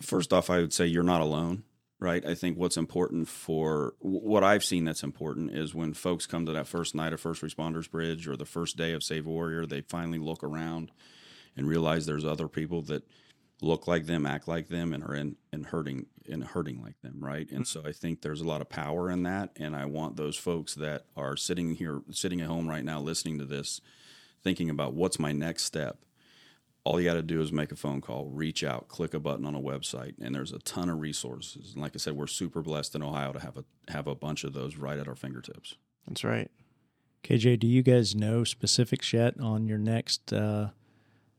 First 0.00 0.32
off, 0.32 0.50
I 0.50 0.58
would 0.58 0.72
say 0.72 0.86
you're 0.86 1.02
not 1.02 1.20
alone, 1.20 1.62
right? 1.98 2.24
I 2.26 2.34
think 2.34 2.58
what's 2.58 2.76
important 2.76 3.28
for 3.28 3.94
what 4.00 4.44
I've 4.44 4.64
seen 4.64 4.84
that's 4.84 5.02
important 5.02 5.52
is 5.52 5.74
when 5.74 5.94
folks 5.94 6.26
come 6.26 6.44
to 6.46 6.52
that 6.52 6.66
first 6.66 6.94
night 6.94 7.12
of 7.12 7.20
First 7.20 7.42
Responders 7.42 7.90
Bridge 7.90 8.28
or 8.28 8.36
the 8.36 8.44
first 8.44 8.76
day 8.76 8.92
of 8.92 9.02
Save 9.02 9.26
Warrior, 9.26 9.64
they 9.64 9.80
finally 9.80 10.18
look 10.18 10.44
around 10.44 10.90
and 11.56 11.66
realize 11.66 12.04
there's 12.04 12.24
other 12.24 12.48
people 12.48 12.82
that 12.82 13.04
look 13.62 13.86
like 13.86 14.06
them, 14.06 14.26
act 14.26 14.48
like 14.48 14.68
them, 14.68 14.92
and 14.92 15.02
are 15.02 15.14
in 15.14 15.36
and 15.52 15.66
hurting 15.66 16.06
and 16.28 16.44
hurting 16.44 16.82
like 16.82 17.00
them, 17.02 17.16
right? 17.18 17.48
And 17.50 17.64
mm-hmm. 17.64 17.80
so 17.80 17.88
I 17.88 17.92
think 17.92 18.20
there's 18.20 18.40
a 18.40 18.46
lot 18.46 18.60
of 18.60 18.68
power 18.68 19.10
in 19.10 19.22
that, 19.22 19.50
and 19.56 19.74
I 19.74 19.86
want 19.86 20.16
those 20.16 20.36
folks 20.36 20.74
that 20.74 21.04
are 21.16 21.36
sitting 21.36 21.74
here, 21.74 22.02
sitting 22.10 22.40
at 22.40 22.48
home 22.48 22.68
right 22.68 22.84
now, 22.84 23.00
listening 23.00 23.38
to 23.38 23.44
this, 23.44 23.80
thinking 24.42 24.70
about 24.70 24.94
what's 24.94 25.18
my 25.18 25.32
next 25.32 25.64
step. 25.64 25.98
All 26.84 27.00
you 27.00 27.08
got 27.08 27.14
to 27.14 27.22
do 27.22 27.40
is 27.40 27.50
make 27.50 27.72
a 27.72 27.76
phone 27.76 28.00
call, 28.00 28.26
reach 28.26 28.62
out, 28.62 28.86
click 28.86 29.12
a 29.12 29.18
button 29.18 29.44
on 29.44 29.56
a 29.56 29.60
website, 29.60 30.14
and 30.20 30.32
there's 30.32 30.52
a 30.52 30.60
ton 30.60 30.88
of 30.88 31.00
resources. 31.00 31.72
And 31.72 31.82
like 31.82 31.92
I 31.96 31.98
said, 31.98 32.12
we're 32.12 32.28
super 32.28 32.62
blessed 32.62 32.94
in 32.94 33.02
Ohio 33.02 33.32
to 33.32 33.40
have 33.40 33.56
a 33.56 33.64
have 33.90 34.06
a 34.06 34.14
bunch 34.14 34.44
of 34.44 34.52
those 34.52 34.76
right 34.76 34.98
at 34.98 35.08
our 35.08 35.16
fingertips. 35.16 35.74
That's 36.06 36.22
right. 36.22 36.48
KJ, 37.24 37.58
do 37.58 37.66
you 37.66 37.82
guys 37.82 38.14
know 38.14 38.44
specifics 38.44 39.12
yet 39.12 39.40
on 39.40 39.66
your 39.66 39.78
next 39.78 40.32
uh, 40.32 40.68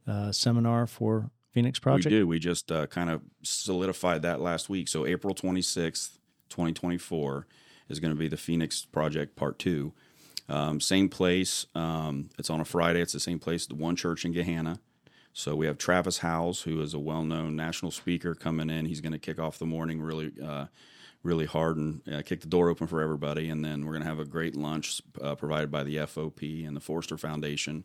uh, 0.06 0.34
seminar 0.34 0.86
for 0.86 1.32
Phoenix 1.58 1.80
Project? 1.80 2.14
We 2.14 2.20
do. 2.20 2.28
We 2.28 2.38
just 2.38 2.72
uh, 2.72 2.86
kind 2.86 3.10
of 3.10 3.22
solidified 3.42 4.22
that 4.22 4.40
last 4.40 4.70
week. 4.70 4.88
So 4.88 5.08
April 5.08 5.34
26th, 5.34 6.20
2024 6.50 7.48
is 7.90 8.00
going 8.00 8.14
to 8.14 8.20
be 8.20 8.28
the 8.28 8.38
Phoenix 8.38 8.86
Project 8.86 9.36
Part 9.36 9.58
2. 9.58 9.92
Um, 10.50 10.80
same 10.80 11.10
place. 11.10 11.66
Um, 11.74 12.30
it's 12.38 12.52
on 12.52 12.60
a 12.60 12.66
Friday. 12.66 13.02
It's 13.02 13.14
the 13.14 13.20
same 13.20 13.40
place, 13.40 13.66
the 13.66 13.74
one 13.74 13.96
church 13.96 14.24
in 14.24 14.36
Gahanna. 14.36 14.78
So 15.34 15.56
we 15.56 15.66
have 15.66 15.80
Travis 15.80 16.20
Howze, 16.20 16.62
who 16.62 16.80
is 16.80 16.94
a 16.94 17.00
well-known 17.00 17.56
national 17.56 17.90
speaker, 17.90 18.36
coming 18.36 18.70
in. 18.70 18.86
He's 18.86 19.02
going 19.02 19.14
to 19.14 19.20
kick 19.20 19.40
off 19.40 19.58
the 19.58 19.66
morning 19.66 20.00
really, 20.00 20.34
uh, 20.44 20.68
really 21.24 21.46
hard 21.46 21.78
and 21.78 22.02
uh, 22.08 22.22
kick 22.22 22.42
the 22.42 22.48
door 22.48 22.70
open 22.70 22.86
for 22.86 23.02
everybody. 23.02 23.50
And 23.50 23.66
then 23.66 23.84
we're 23.84 23.94
going 23.94 24.04
to 24.04 24.10
have 24.10 24.20
a 24.20 24.26
great 24.26 24.56
lunch 24.56 25.02
uh, 25.20 25.34
provided 25.34 25.72
by 25.72 25.84
the 25.84 25.98
FOP 25.98 26.68
and 26.68 26.76
the 26.76 26.82
Forster 26.82 27.18
Foundation. 27.18 27.84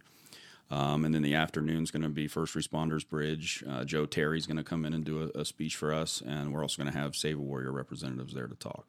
Um, 0.70 1.04
and 1.04 1.14
then 1.14 1.22
the 1.22 1.34
afternoon 1.34 1.82
is 1.82 1.90
going 1.90 2.02
to 2.02 2.08
be 2.08 2.28
First 2.28 2.54
Responders 2.54 3.06
Bridge. 3.06 3.62
Uh, 3.68 3.84
Joe 3.84 4.06
Terry's 4.06 4.46
going 4.46 4.56
to 4.56 4.64
come 4.64 4.86
in 4.86 4.94
and 4.94 5.04
do 5.04 5.22
a, 5.22 5.26
a 5.40 5.44
speech 5.44 5.76
for 5.76 5.92
us, 5.92 6.22
and 6.26 6.50
we're 6.52 6.62
also 6.62 6.82
going 6.82 6.90
to 6.90 6.98
have 6.98 7.14
Save 7.14 7.38
a 7.38 7.42
Warrior 7.42 7.72
representatives 7.72 8.32
there 8.32 8.46
to 8.46 8.54
talk. 8.54 8.86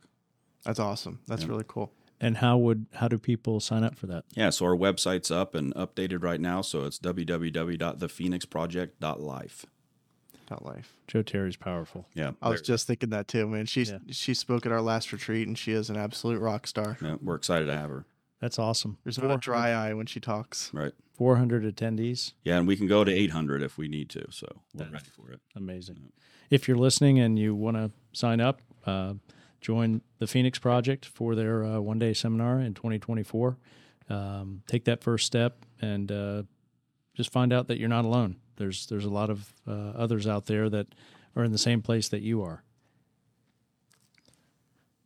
That's 0.63 0.79
awesome. 0.79 1.19
That's 1.27 1.43
yeah. 1.43 1.49
really 1.49 1.65
cool. 1.67 1.91
And 2.21 2.38
how 2.38 2.57
would 2.57 2.86
how 2.93 3.09
do 3.09 3.17
people 3.17 3.59
sign 3.59 3.83
up 3.83 3.97
for 3.97 4.07
that? 4.07 4.23
Yeah, 4.33 4.49
so 4.49 4.65
our 4.65 4.77
website's 4.77 5.29
up 5.29 5.55
and 5.55 5.75
updated 5.75 6.23
right 6.23 6.39
now. 6.39 6.62
So 6.62 6.86
it's 6.86 6.99
www.thephoenixproject.life. 6.99 9.65
Life. 10.62 10.93
Joe 11.07 11.23
Terry's 11.23 11.55
powerful. 11.55 12.05
Yeah, 12.13 12.33
I 12.39 12.49
was 12.49 12.62
just 12.62 12.86
thinking 12.86 13.09
that 13.09 13.27
too, 13.27 13.47
man. 13.47 13.65
She 13.65 13.86
yeah. 13.86 13.97
she 14.12 14.36
spoke 14.36 14.67
at 14.67 14.71
our 14.71 14.83
last 14.83 15.12
retreat, 15.12 15.47
and 15.47 15.57
she 15.57 15.71
is 15.71 15.89
an 15.89 15.97
absolute 15.97 16.39
rock 16.39 16.67
star. 16.67 16.95
Yeah, 17.01 17.15
we're 17.23 17.33
excited 17.33 17.65
to 17.65 17.75
have 17.75 17.89
her. 17.89 18.05
That's 18.43 18.60
awesome. 18.60 18.97
There's 19.06 19.17
not 19.17 19.32
a 19.32 19.38
dry 19.38 19.69
eye 19.69 19.93
when 19.93 20.06
she 20.06 20.19
talks. 20.19 20.69
Right. 20.73 20.91
400 21.13 21.63
attendees. 21.63 22.34
Yeah, 22.43 22.58
and 22.58 22.67
we 22.67 22.75
can 22.75 22.88
go 22.88 23.06
to 23.06 23.10
800 23.10 23.63
if 23.63 23.77
we 23.77 23.88
need 23.88 24.10
to. 24.10 24.25
So 24.32 24.47
we're 24.73 24.79
That's 24.84 24.91
ready 24.91 25.06
for 25.15 25.32
it. 25.32 25.39
Amazing. 25.56 25.99
Yeah. 26.01 26.10
If 26.49 26.67
you're 26.67 26.75
listening 26.75 27.19
and 27.19 27.39
you 27.39 27.56
want 27.56 27.77
to 27.77 27.91
sign 28.12 28.41
up, 28.41 28.60
uh, 28.86 29.13
join 29.62 30.01
the 30.19 30.27
Phoenix 30.27 30.60
Project 30.60 31.06
for 31.06 31.36
their 31.36 31.63
uh, 31.63 31.79
one 31.79 31.99
day 31.99 32.12
seminar 32.12 32.60
in 32.60 32.73
2024. 32.73 33.58
Um, 34.10 34.62
take 34.67 34.84
that 34.84 35.01
first 35.01 35.25
step 35.25 35.65
and 35.79 36.12
uh, 36.12 36.43
just 37.15 37.32
find 37.32 37.53
out 37.53 37.69
that 37.69 37.79
you're 37.79 37.88
not 37.88 38.03
alone. 38.03 38.36
There's 38.58 38.88
there's 38.88 39.06
a 39.06 39.10
lot 39.10 39.29
of 39.29 39.53
uh, 39.65 39.93
others 39.95 40.27
out 40.27 40.47
there 40.47 40.69
that 40.69 40.88
are 41.38 41.45
in 41.45 41.53
the 41.53 41.58
same 41.58 41.82
place 41.82 42.10
that 42.10 42.21
you 42.21 42.43
are. 42.43 42.65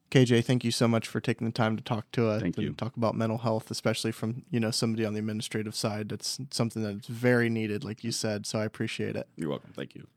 KJ, 0.09 0.45
thank 0.45 0.63
you 0.63 0.71
so 0.71 0.87
much 0.87 1.07
for 1.07 1.19
taking 1.19 1.45
the 1.45 1.53
time 1.53 1.75
to 1.75 1.83
talk 1.83 2.09
to 2.13 2.29
us 2.29 2.41
thank 2.41 2.55
and 2.57 2.65
you. 2.65 2.73
talk 2.73 2.95
about 2.95 3.15
mental 3.15 3.39
health, 3.39 3.69
especially 3.69 4.11
from 4.11 4.43
you 4.49 4.59
know 4.59 4.71
somebody 4.71 5.05
on 5.05 5.13
the 5.13 5.19
administrative 5.19 5.75
side. 5.75 6.09
That's 6.09 6.39
something 6.49 6.81
that's 6.81 7.07
very 7.07 7.49
needed, 7.49 7.83
like 7.83 8.03
you 8.03 8.11
said. 8.11 8.45
So 8.45 8.59
I 8.59 8.65
appreciate 8.65 9.15
it. 9.15 9.27
You're 9.35 9.49
welcome. 9.49 9.71
Thank 9.75 9.95
you. 9.95 10.07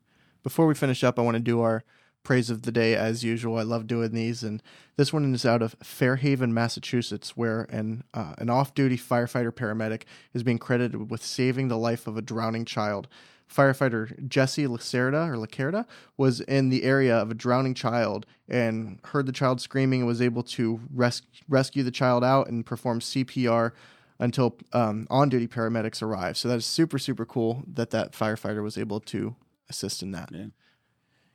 Before 0.42 0.66
we 0.66 0.74
finish 0.74 1.02
up, 1.02 1.18
I 1.18 1.22
want 1.22 1.36
to 1.36 1.42
do 1.42 1.60
our 1.60 1.82
praise 2.22 2.50
of 2.50 2.62
the 2.62 2.70
day 2.70 2.94
as 2.94 3.24
usual. 3.24 3.58
I 3.58 3.62
love 3.62 3.86
doing 3.86 4.12
these, 4.12 4.44
and 4.44 4.62
this 4.96 5.12
one 5.12 5.34
is 5.34 5.44
out 5.44 5.62
of 5.62 5.74
Fairhaven, 5.82 6.54
Massachusetts, 6.54 7.36
where 7.36 7.62
an 7.62 8.04
uh, 8.14 8.34
an 8.38 8.48
off-duty 8.48 8.96
firefighter 8.96 9.50
paramedic 9.50 10.02
is 10.32 10.44
being 10.44 10.58
credited 10.58 11.10
with 11.10 11.24
saving 11.24 11.66
the 11.66 11.78
life 11.78 12.06
of 12.06 12.16
a 12.16 12.22
drowning 12.22 12.64
child 12.64 13.08
firefighter 13.52 14.28
Jesse 14.28 14.66
Lacerda 14.66 15.28
or 15.28 15.36
Lacerda 15.36 15.86
was 16.16 16.40
in 16.40 16.68
the 16.68 16.84
area 16.84 17.16
of 17.16 17.30
a 17.30 17.34
drowning 17.34 17.74
child 17.74 18.26
and 18.48 18.98
heard 19.04 19.26
the 19.26 19.32
child 19.32 19.60
screaming 19.60 20.00
and 20.00 20.06
was 20.06 20.22
able 20.22 20.42
to 20.42 20.80
res- 20.92 21.22
rescue 21.48 21.82
the 21.82 21.90
child 21.90 22.22
out 22.22 22.48
and 22.48 22.64
perform 22.64 23.00
CPR 23.00 23.72
until 24.18 24.56
um, 24.72 25.06
on-duty 25.10 25.48
paramedics 25.48 26.02
arrived. 26.02 26.36
So 26.36 26.48
that 26.48 26.56
is 26.56 26.66
super 26.66 26.98
super 26.98 27.24
cool 27.24 27.64
that 27.66 27.90
that 27.90 28.12
firefighter 28.12 28.62
was 28.62 28.78
able 28.78 29.00
to 29.00 29.34
assist 29.68 30.02
in 30.02 30.12
that. 30.12 30.30
Yeah. 30.32 30.46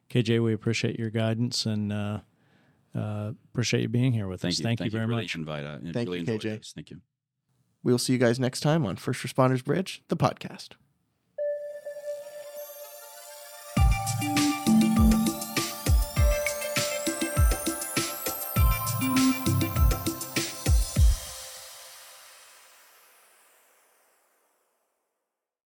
KJ, 0.09 0.43
we 0.43 0.53
appreciate 0.53 0.99
your 0.99 1.09
guidance 1.09 1.65
and 1.65 1.91
uh, 1.91 2.19
uh, 2.93 3.31
appreciate 3.51 3.81
you 3.81 3.89
being 3.89 4.13
here 4.13 4.27
with 4.27 4.41
Thank 4.41 4.53
us. 4.53 4.59
You. 4.59 4.63
Thank, 4.63 4.79
Thank 4.79 4.93
you 4.93 4.99
very 4.99 5.09
you 5.09 5.15
much. 5.15 5.35
Invite, 5.35 5.65
uh, 5.65 5.77
Thank 5.91 6.07
really 6.07 6.19
you, 6.19 6.25
KJ. 6.25 6.41
This. 6.41 6.73
Thank 6.75 6.91
you. 6.91 7.01
We 7.83 7.91
will 7.91 7.99
see 7.99 8.13
you 8.13 8.19
guys 8.19 8.39
next 8.39 8.61
time 8.61 8.85
on 8.85 8.95
First 8.95 9.21
Responders 9.21 9.63
Bridge, 9.63 10.01
the 10.07 10.17
podcast. 10.17 10.69